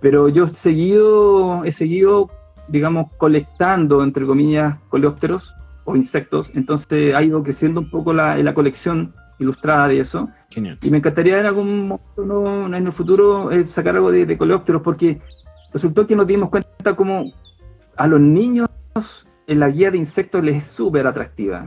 [0.00, 2.30] pero yo he seguido, he seguido,
[2.68, 5.52] digamos, colectando, entre comillas, coleópteros
[5.84, 6.52] o insectos.
[6.54, 9.10] Entonces ha ido creciendo un poco la, la colección
[9.40, 10.28] ilustrada de eso.
[10.54, 14.82] Y me encantaría en algún momento en el futuro eh, sacar algo de, de coleópteros
[14.82, 15.20] porque
[15.74, 17.32] resultó que nos dimos cuenta como
[17.96, 18.68] a los niños
[19.46, 21.66] en la guía de insectos les es súper atractiva.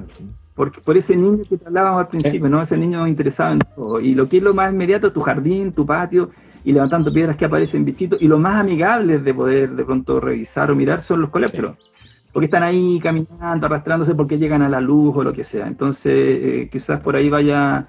[0.56, 2.60] Porque por ese niño que te hablábamos al principio, ¿no?
[2.62, 4.00] Ese niño interesado en todo.
[4.00, 6.30] Y lo que es lo más inmediato, tu jardín, tu patio,
[6.64, 8.20] y levantando piedras que aparecen bichitos.
[8.22, 11.76] Y lo más amigables de poder de pronto revisar o mirar son los coleópteros.
[12.34, 15.68] Porque están ahí caminando, arrastrándose porque llegan a la luz o lo que sea.
[15.68, 17.86] Entonces, eh, quizás por ahí vaya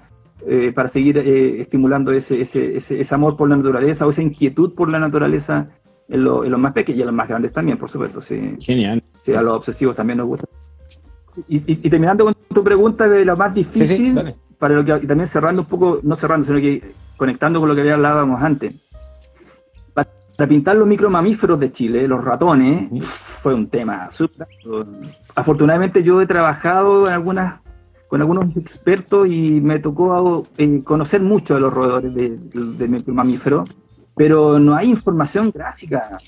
[0.47, 4.21] eh, para seguir eh, estimulando ese, ese, ese, ese, amor por la naturaleza o esa
[4.21, 5.69] inquietud por la naturaleza
[6.09, 8.21] en, los más pequeños y en los más grandes también, por supuesto.
[8.21, 8.55] Sí.
[8.59, 9.03] Genial.
[9.21, 10.45] Sí, a los obsesivos también nos gusta.
[11.47, 14.19] Y, terminando con tu pregunta de lo más difícil,
[14.57, 17.75] para lo que, y también cerrando un poco, no cerrando, sino que conectando con lo
[17.75, 18.73] que hablábamos antes.
[19.93, 20.09] Para,
[20.47, 22.89] pintar los micromamíferos de Chile, los ratones,
[23.41, 24.09] fue un tema.
[25.35, 27.61] Afortunadamente yo he trabajado en algunas
[28.07, 33.11] con algunos expertos y me tocó eh, conocer mucho de los roedores de, de, de
[33.11, 33.69] mamíferos
[34.19, 36.17] pero no hay información gráfica.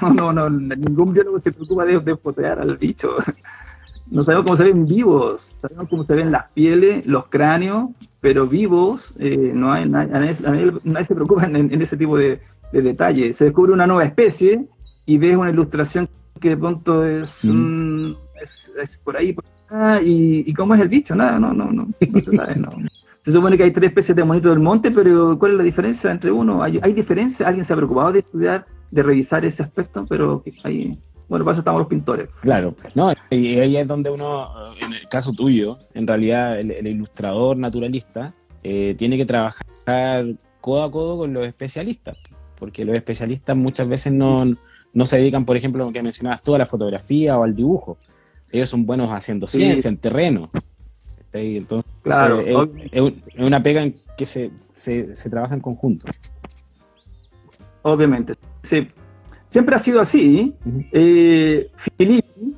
[0.00, 3.16] No, no, ningún biólogo se preocupa de, de fotear al bicho.
[4.10, 8.46] No sabemos cómo se ven vivos, sabemos cómo se ven las pieles, los cráneos, pero
[8.46, 10.34] vivos, eh, no hay, nadie,
[10.84, 12.40] nadie, se preocupa en, ese tipo de,
[12.72, 13.36] de, detalles.
[13.36, 14.64] Se descubre una nueva especie
[15.04, 16.08] y ves una ilustración
[16.40, 18.12] que de pronto es, mm.
[18.40, 19.44] es, es, por ahí, por
[20.02, 22.70] y, y, cómo es el bicho, nada, no, no, no, no se sabe, no.
[23.24, 26.10] Se supone que hay tres especies de monito del monte, pero ¿cuál es la diferencia
[26.10, 26.62] entre uno?
[26.62, 27.48] ¿Hay, hay diferencia?
[27.48, 30.04] ¿Alguien se ha preocupado de estudiar, de revisar ese aspecto?
[30.06, 30.92] Pero hay,
[31.28, 32.28] bueno, para eso estamos los pintores.
[32.42, 37.56] Claro, no, y ahí es donde uno, en el caso tuyo, en realidad el, ilustrador
[37.56, 40.26] naturalista eh, tiene que trabajar
[40.60, 42.18] codo a codo con los especialistas,
[42.58, 44.44] porque los especialistas muchas veces no,
[44.92, 47.96] no se dedican, por ejemplo, lo que mencionabas tú, a la fotografía o al dibujo.
[48.52, 50.50] Ellos son buenos haciendo ciencia, en terreno.
[51.34, 56.06] Entonces, claro, es, una pega en que se, se, trabaja en conjunto.
[57.82, 58.88] Obviamente, sí.
[59.48, 60.54] Siempre ha sido así.
[60.92, 62.54] Eh, Filippi,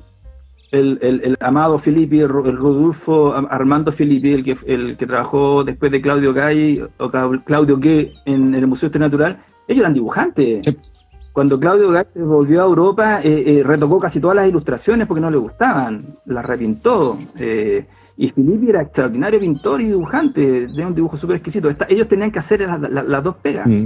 [0.71, 6.01] el, el, amado Filippi, el, Rodolfo Armando Filippi, el que, el que trabajó después de
[6.01, 7.09] Claudio Gay o
[7.45, 10.61] Claudio Gay en, el Museo Este Natural, ellos eran dibujantes.
[11.33, 15.29] Cuando Claudio Gay volvió a Europa, eh, eh, retocó casi todas las ilustraciones porque no
[15.29, 17.17] le gustaban, las repintó.
[18.17, 21.69] Y Filippi era extraordinario pintor y dibujante, de un dibujo súper exquisito.
[21.87, 23.67] ellos tenían que hacer las dos pegas.
[23.67, 23.85] Mm.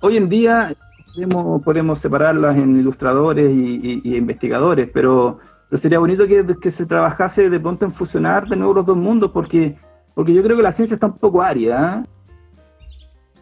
[0.00, 0.74] Hoy en día
[1.12, 5.40] podemos, podemos separarlas en ilustradores y, investigadores, pero,
[5.72, 9.32] sería bonito que, que, se trabajase de pronto en fusionar de nuevo los dos mundos,
[9.32, 9.76] porque,
[10.14, 12.04] porque yo creo que la ciencia está un poco árida.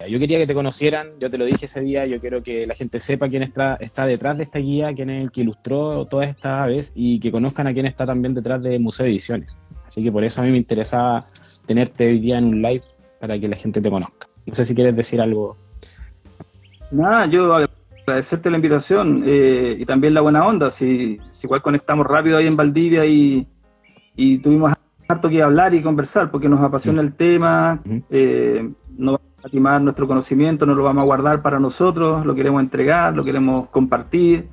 [0.00, 0.10] ¿eh?
[0.10, 2.74] Yo quería que te conocieran, yo te lo dije ese día, yo quiero que la
[2.74, 6.28] gente sepa quién está, está detrás de esta guía, quién es el que ilustró todas
[6.28, 9.58] estas aves y que conozcan a quién está también detrás de Museo Ediciones.
[9.94, 11.22] Así que por eso a mí me interesaba
[11.66, 12.80] tenerte hoy día en un live
[13.20, 14.26] para que la gente te conozca.
[14.44, 15.56] No sé si quieres decir algo.
[16.90, 17.54] Nada, yo
[18.04, 20.72] agradecerte la invitación eh, y también la buena onda.
[20.72, 23.46] Si, igual conectamos rápido ahí en Valdivia y,
[24.16, 24.72] y tuvimos
[25.06, 27.80] harto que hablar y conversar porque nos apasiona el tema,
[28.10, 28.68] eh,
[28.98, 32.60] no vamos a estimar nuestro conocimiento, no lo vamos a guardar para nosotros, lo queremos
[32.60, 34.48] entregar, lo queremos compartir.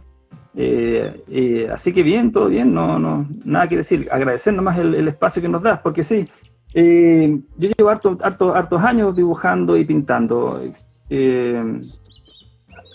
[0.56, 5.08] Eh, eh, así que bien, todo bien, no, no, nada que decir, agradecer nomás el,
[5.08, 6.30] espacio que nos das, porque sí,
[6.74, 10.62] yo llevo harto, harto, hartos años dibujando y pintando.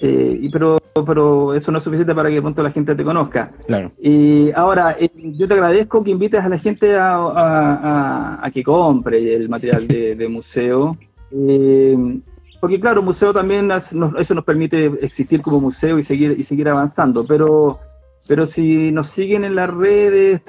[0.00, 0.76] Eh, y pero,
[1.06, 3.50] pero eso no es suficiente para que pronto la gente te conozca.
[3.66, 3.90] Claro.
[4.00, 9.34] Y ahora, eh, yo te agradezco que invites a la gente a, a, que compre
[9.34, 10.96] el material de, museo.
[12.66, 17.24] Porque claro, museo también eso nos permite existir como museo y seguir y seguir avanzando.
[17.24, 17.78] Pero,
[18.26, 20.42] pero si nos siguen en las redes,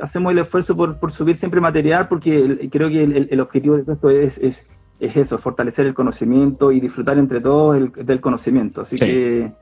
[0.00, 3.92] hacemos el esfuerzo por, por subir siempre material, porque creo que el, el, objetivo de
[3.92, 4.64] esto es, es
[5.00, 8.80] es eso, fortalecer el conocimiento y disfrutar entre todos del conocimiento.
[8.80, 9.52] Así que,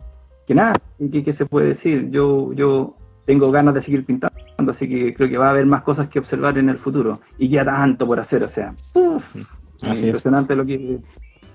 [0.46, 0.80] que nada,
[1.10, 2.10] ¿qué, se puede decir?
[2.10, 4.36] Yo, yo tengo ganas de seguir pintando,
[4.70, 7.22] así que creo que va a haber más cosas que observar en el futuro.
[7.38, 8.72] Y ya tanto por hacer, o sea,
[9.82, 11.00] impresionante lo que...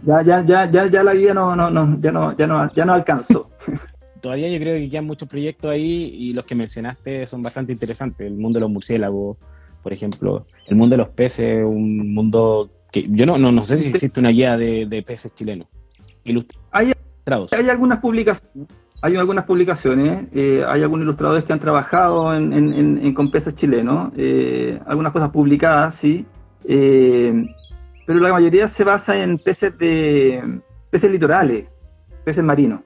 [0.04, 2.86] Ya, ya, ya, ya, ya la vida no, no, no, ya no, ya no, ya
[2.86, 3.50] no alcanzó.
[4.22, 8.26] Todavía yo creo que quedan muchos proyectos ahí y los que mencionaste son bastante interesantes.
[8.26, 9.38] El mundo de los murciélagos,
[9.84, 13.90] por ejemplo, el mundo de los peces, un mundo yo no, no, no sé si
[13.90, 15.68] existe una guía de, peces chilenos.
[16.72, 16.92] Hay,
[17.52, 18.70] hay algunas publicaciones,
[19.02, 24.80] hay algunas publicaciones, eh, hay algunos ilustradores que han trabajado en, con peces chilenos, eh,
[24.86, 26.26] algunas cosas publicadas, sí,
[26.66, 27.46] eh,
[28.08, 31.76] pero la mayoría se basa en peces de peces litorales,
[32.24, 32.80] peces marinos.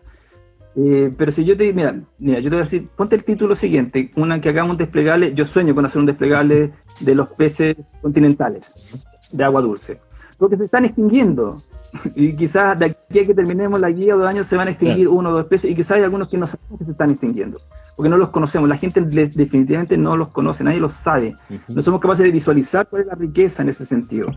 [1.16, 4.10] pero si yo te mira, mira, yo te voy a decir, ponte el título siguiente,
[4.16, 8.98] una que hagamos un desplegable, yo sueño con hacer un desplegable de los peces continentales
[9.32, 10.02] de agua dulce.
[10.40, 11.58] Porque se están extinguiendo.
[12.16, 14.72] Y quizás de aquí a que terminemos la guía o dos años se van a
[14.72, 17.12] extinguir uno o dos especies y quizás hay algunos que no sabemos que se están
[17.12, 17.60] extinguiendo.
[17.98, 18.70] Porque no los conocemos.
[18.70, 21.36] La gente definitivamente no los conoce, nadie los sabe.
[21.68, 24.32] No somos capaces de visualizar cuál es la riqueza en ese sentido.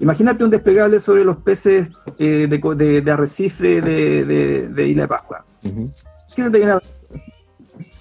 [0.00, 1.88] Imagínate un desplegable sobre los peces
[2.18, 5.44] eh, de, de, arrecife de, de, Isla de Pascua.
[5.62, 6.74] ¿Qué se te viene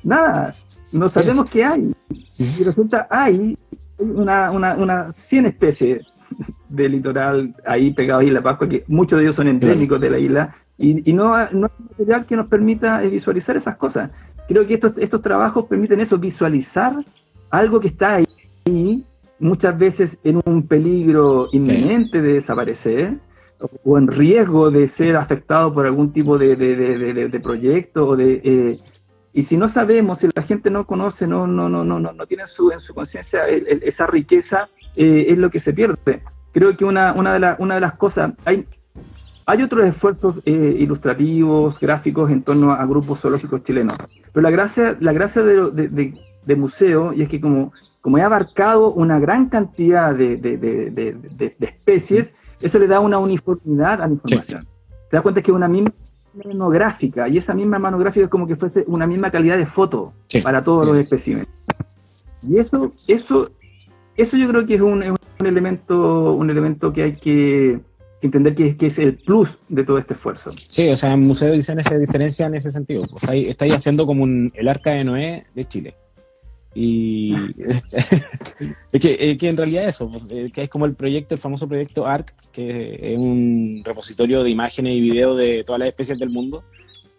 [0.04, 0.54] Nada,
[0.92, 1.94] no sabemos qué hay.
[2.38, 3.58] Y resulta, hay
[3.98, 6.06] una, una, una 100 especies
[6.70, 10.20] del litoral ahí pegado a Isla Pascua, que muchos de ellos son endémicos de la
[10.20, 14.12] isla, y, no, no hay material que nos permita eh, visualizar esas cosas.
[14.48, 16.94] Creo que estos, estos trabajos permiten eso, visualizar
[17.50, 18.16] algo que está
[18.66, 19.04] ahí,
[19.40, 23.18] muchas veces en un peligro inminente de desaparecer,
[23.84, 28.42] o en riesgo de ser afectado por algún tipo de, de, proyecto o de...
[28.44, 28.78] Eh,
[29.34, 32.48] y si no sabemos, si la gente no conoce, no, no, no, no, no tiene
[32.48, 36.20] su, en su conciencia esa riqueza, eh, es lo que se pierde.
[36.54, 38.66] Creo que una, una, de, una de las cosas, hay,
[39.46, 43.98] hay otros esfuerzos eh, ilustrativos, gráficos en torno a, grupos zoológicos chilenos,
[44.34, 46.14] pero la gracia, la gracia de,
[46.46, 47.72] de, museo, y es que como,
[48.08, 52.32] como he abarcado una gran cantidad de, especies,
[52.62, 54.66] eso le da una uniformidad a la información.
[55.10, 55.92] Te das cuenta que es una misma
[56.34, 60.64] monográfica, y esa misma monográfica es como que fuese una misma calidad de foto para
[60.64, 61.50] todos los especímenes.
[62.44, 63.52] Y eso, eso
[64.16, 65.04] eso yo creo que es un,
[65.44, 67.78] elemento un elemento que hay que
[68.22, 70.50] entender que, que, es el plus de todo este esfuerzo.
[70.54, 73.04] Sí, o sea, en Museo de Ediciones se diferencia en ese sentido.
[73.12, 75.96] Pues, está, ahí, haciendo como el arca de Noé de Chile.
[76.80, 77.34] Y
[78.92, 82.32] es, que, en realidad eso, pues, que es como el proyecto, el famoso proyecto ARC,
[82.52, 86.64] que es un repositorio de imágenes y videos de todas las especies del mundo.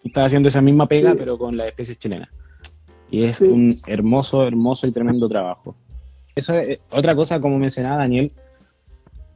[0.05, 2.29] Está haciendo esa misma pega, pero con las especies chilenas.
[3.11, 5.75] Y es un hermoso, hermoso y tremendo trabajo.
[6.37, 8.31] Eso es otra cosa, como mencionaba Daniel.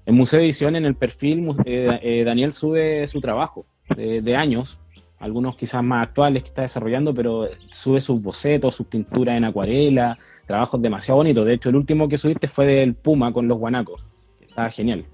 [0.06, 3.66] En Museo de Edición, en el perfil, eh, eh, Daniel sube su trabajo
[3.96, 4.78] de, años,
[5.22, 10.16] algunos quizás más actuales que está desarrollando, pero sube sus bocetos, sus pinturas en acuarela,
[10.46, 11.44] trabajos demasiado bonitos.
[11.46, 14.04] De hecho, el último que subiste fue del Puma con los guanacos.
[14.40, 15.04] Estaba genial.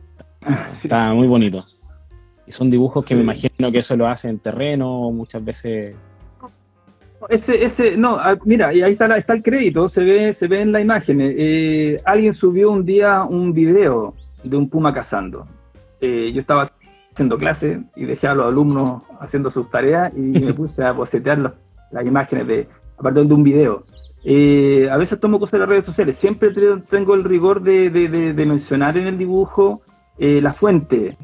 [0.82, 1.64] Estaba muy bonito.
[2.46, 5.94] Y son dibujos que me imagino que eso lo hace en terreno, muchas veces
[7.28, 10.61] ese, ese, no, ah, mira, y ahí está, está el crédito, se ve, se ve
[10.61, 11.18] en la imagen.
[11.20, 15.44] Eh, alguien subió un día un video de un puma cazando.
[16.00, 16.64] Eh, yo estaba
[17.18, 21.38] haciendo clase y dejé a los alumnos haciendo sus tareas y me puse a bocetear
[21.90, 23.82] las imágenes de, a partir de un video.
[24.24, 26.50] Eh, a veces tomo cosas de las redes sociales, siempre
[26.88, 29.80] tengo el rigor de, de, mencionar en el dibujo
[30.18, 31.16] la fuente.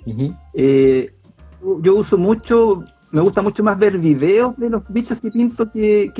[0.54, 2.82] yo uso mucho
[3.14, 6.10] me gusta mucho más ver videos de los bichos que pinto que,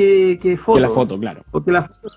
[0.40, 0.76] que, fotos.
[0.76, 1.42] Que la foto, claro.
[1.50, 2.08] Porque la foto,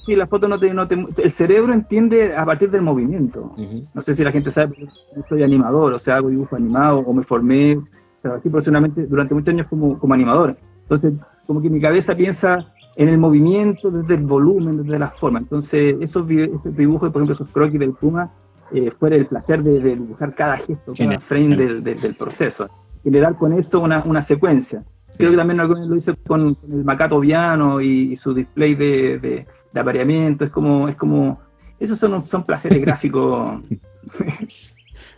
[0.00, 3.54] sí, la foto no te, no te, El cerebro entiende a partir del movimiento.
[3.94, 7.14] No sé si la gente sabe, yo soy animador, o sea, hago dibujo animado, o
[7.14, 7.78] me formé
[8.22, 10.56] trabajé profesionalmente durante muchos años como, como animador.
[10.82, 11.14] Entonces,
[11.46, 15.38] como que mi cabeza piensa en el movimiento, desde el volumen, desde la forma.
[15.38, 18.30] Entonces, esos, esos dibujos, por ejemplo, esos croquis del Puma,
[18.72, 22.68] eh, fue el placer de, dibujar cada gesto, cada frame del, del, proceso.
[23.02, 24.84] Y le dar con esto una, una secuencia.
[25.16, 29.80] Creo que también lo hice con, el Macato Viano y, su display de, de, de,
[29.80, 30.44] apareamiento.
[30.44, 31.40] Es como, es como,
[31.78, 33.62] esos son, son placeres gráficos.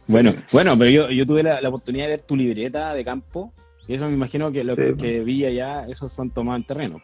[0.08, 3.52] bueno, bueno, pero yo, yo tuve la, la, oportunidad de ver tu libreta de campo
[3.88, 7.02] y eso me imagino que lo que vi allá, esos son tomados en terreno.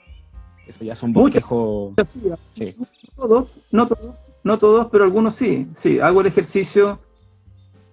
[0.67, 1.95] Eso ya son bosquejos.
[2.53, 2.67] Sí.
[3.17, 5.67] No todos, no todos, no todos, pero algunos sí.
[5.77, 6.99] Sí, hago el ejercicio.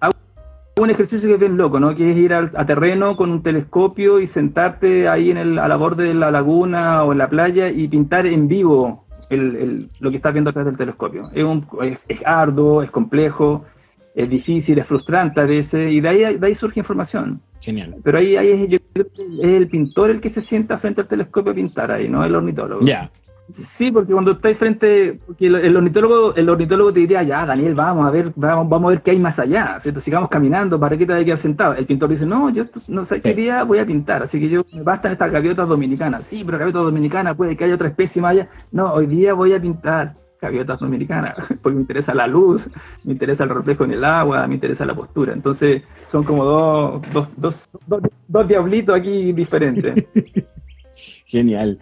[0.01, 0.13] Hago
[0.79, 1.95] un ejercicio que es bien loco, ¿no?
[1.95, 5.77] Que es ir a terreno con un telescopio y sentarte ahí en el, a la
[5.77, 10.17] borde de la laguna o en la playa y pintar en vivo el, lo que
[10.17, 11.29] estás viendo a través del telescopio.
[11.33, 11.65] Es, un,
[12.07, 13.65] es, arduo, es complejo,
[14.13, 17.41] es difícil, es frustrante a veces, y de ahí, de ahí surge información.
[17.61, 17.95] Genial.
[18.03, 21.51] Pero ahí, ahí es, yo es el pintor el que se sienta frente al telescopio
[21.51, 22.81] a pintar ahí, no el ornitólogo.
[22.85, 23.09] Ya.
[23.51, 28.07] Sí, porque cuando estáis frente, porque el, ornitólogo, el ornitólogo te diría, ya, Daniel, vamos
[28.07, 30.01] a ver, vamos, vamos a ver qué hay más allá, ¿cierto?
[30.01, 31.73] Sigamos caminando, ¿para qué te hay que sentado?
[31.73, 34.65] El pintor dice, no, yo no sé qué día voy a pintar, así que yo
[34.73, 36.23] me bastan estas gaviotas dominicanas.
[36.23, 38.49] Sí, pero gaviotas dominicanas, puede que haya otra especie más allá.
[38.71, 42.67] No, hoy día voy a pintar gaviotas dominicanas, porque me interesa la luz,
[43.03, 45.33] me interesa el reflejo en el agua, me interesa la postura.
[45.33, 50.03] Entonces, son como dos, dos, dos, dos, dos diablitos aquí diferentes.
[51.27, 51.79] Genial.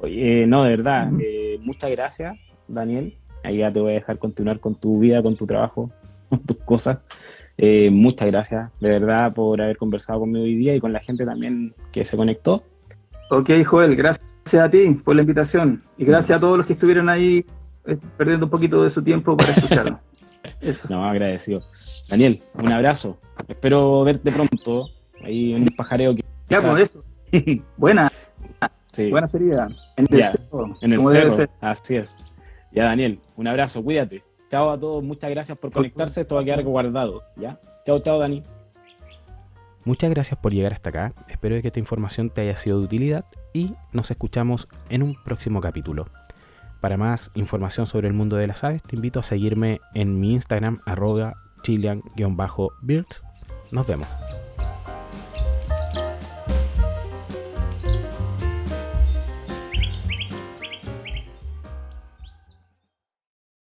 [0.00, 2.36] Oye, no, de verdad, eh, muchas gracias,
[2.68, 3.16] Daniel.
[3.42, 5.90] Ahí ya te voy a dejar continuar con tu vida, con tu trabajo,
[6.28, 7.04] con tus cosas.
[7.56, 11.24] Eh, muchas gracias, de verdad, por haber conversado conmigo hoy día y con la gente
[11.24, 12.62] también que se conectó.
[13.30, 14.22] Ok, Joel, gracias
[14.54, 17.44] a ti por la invitación y gracias a todos los que estuvieron ahí
[17.86, 19.98] eh, perdiendo un poquito de su tiempo para escucharlo.
[20.60, 20.86] Eso.
[20.88, 21.60] No, agradecido.
[22.08, 23.18] Daniel, un abrazo.
[23.46, 24.88] Espero verte pronto
[25.22, 26.14] ahí en un pajareo.
[26.14, 27.04] Que ya, pues eso.
[27.76, 28.10] Buena.
[29.10, 29.68] Buena sería.
[29.98, 30.76] En el cerro.
[30.80, 31.46] En el cerro.
[31.60, 32.14] Así es.
[32.72, 34.22] Ya, Daniel, un abrazo, cuídate.
[34.50, 36.22] Chao a todos, muchas gracias por conectarse.
[36.22, 37.22] Esto va a quedar guardado.
[37.36, 37.60] ¿Ya?
[37.84, 38.42] Chao, chao, Dani.
[39.84, 41.12] Muchas gracias por llegar hasta acá.
[41.28, 45.60] Espero que esta información te haya sido de utilidad y nos escuchamos en un próximo
[45.60, 46.06] capítulo.
[46.80, 50.34] Para más información sobre el mundo de las aves, te invito a seguirme en mi
[50.34, 53.24] Instagram, arroba chilean-birds.
[53.72, 54.08] Nos vemos.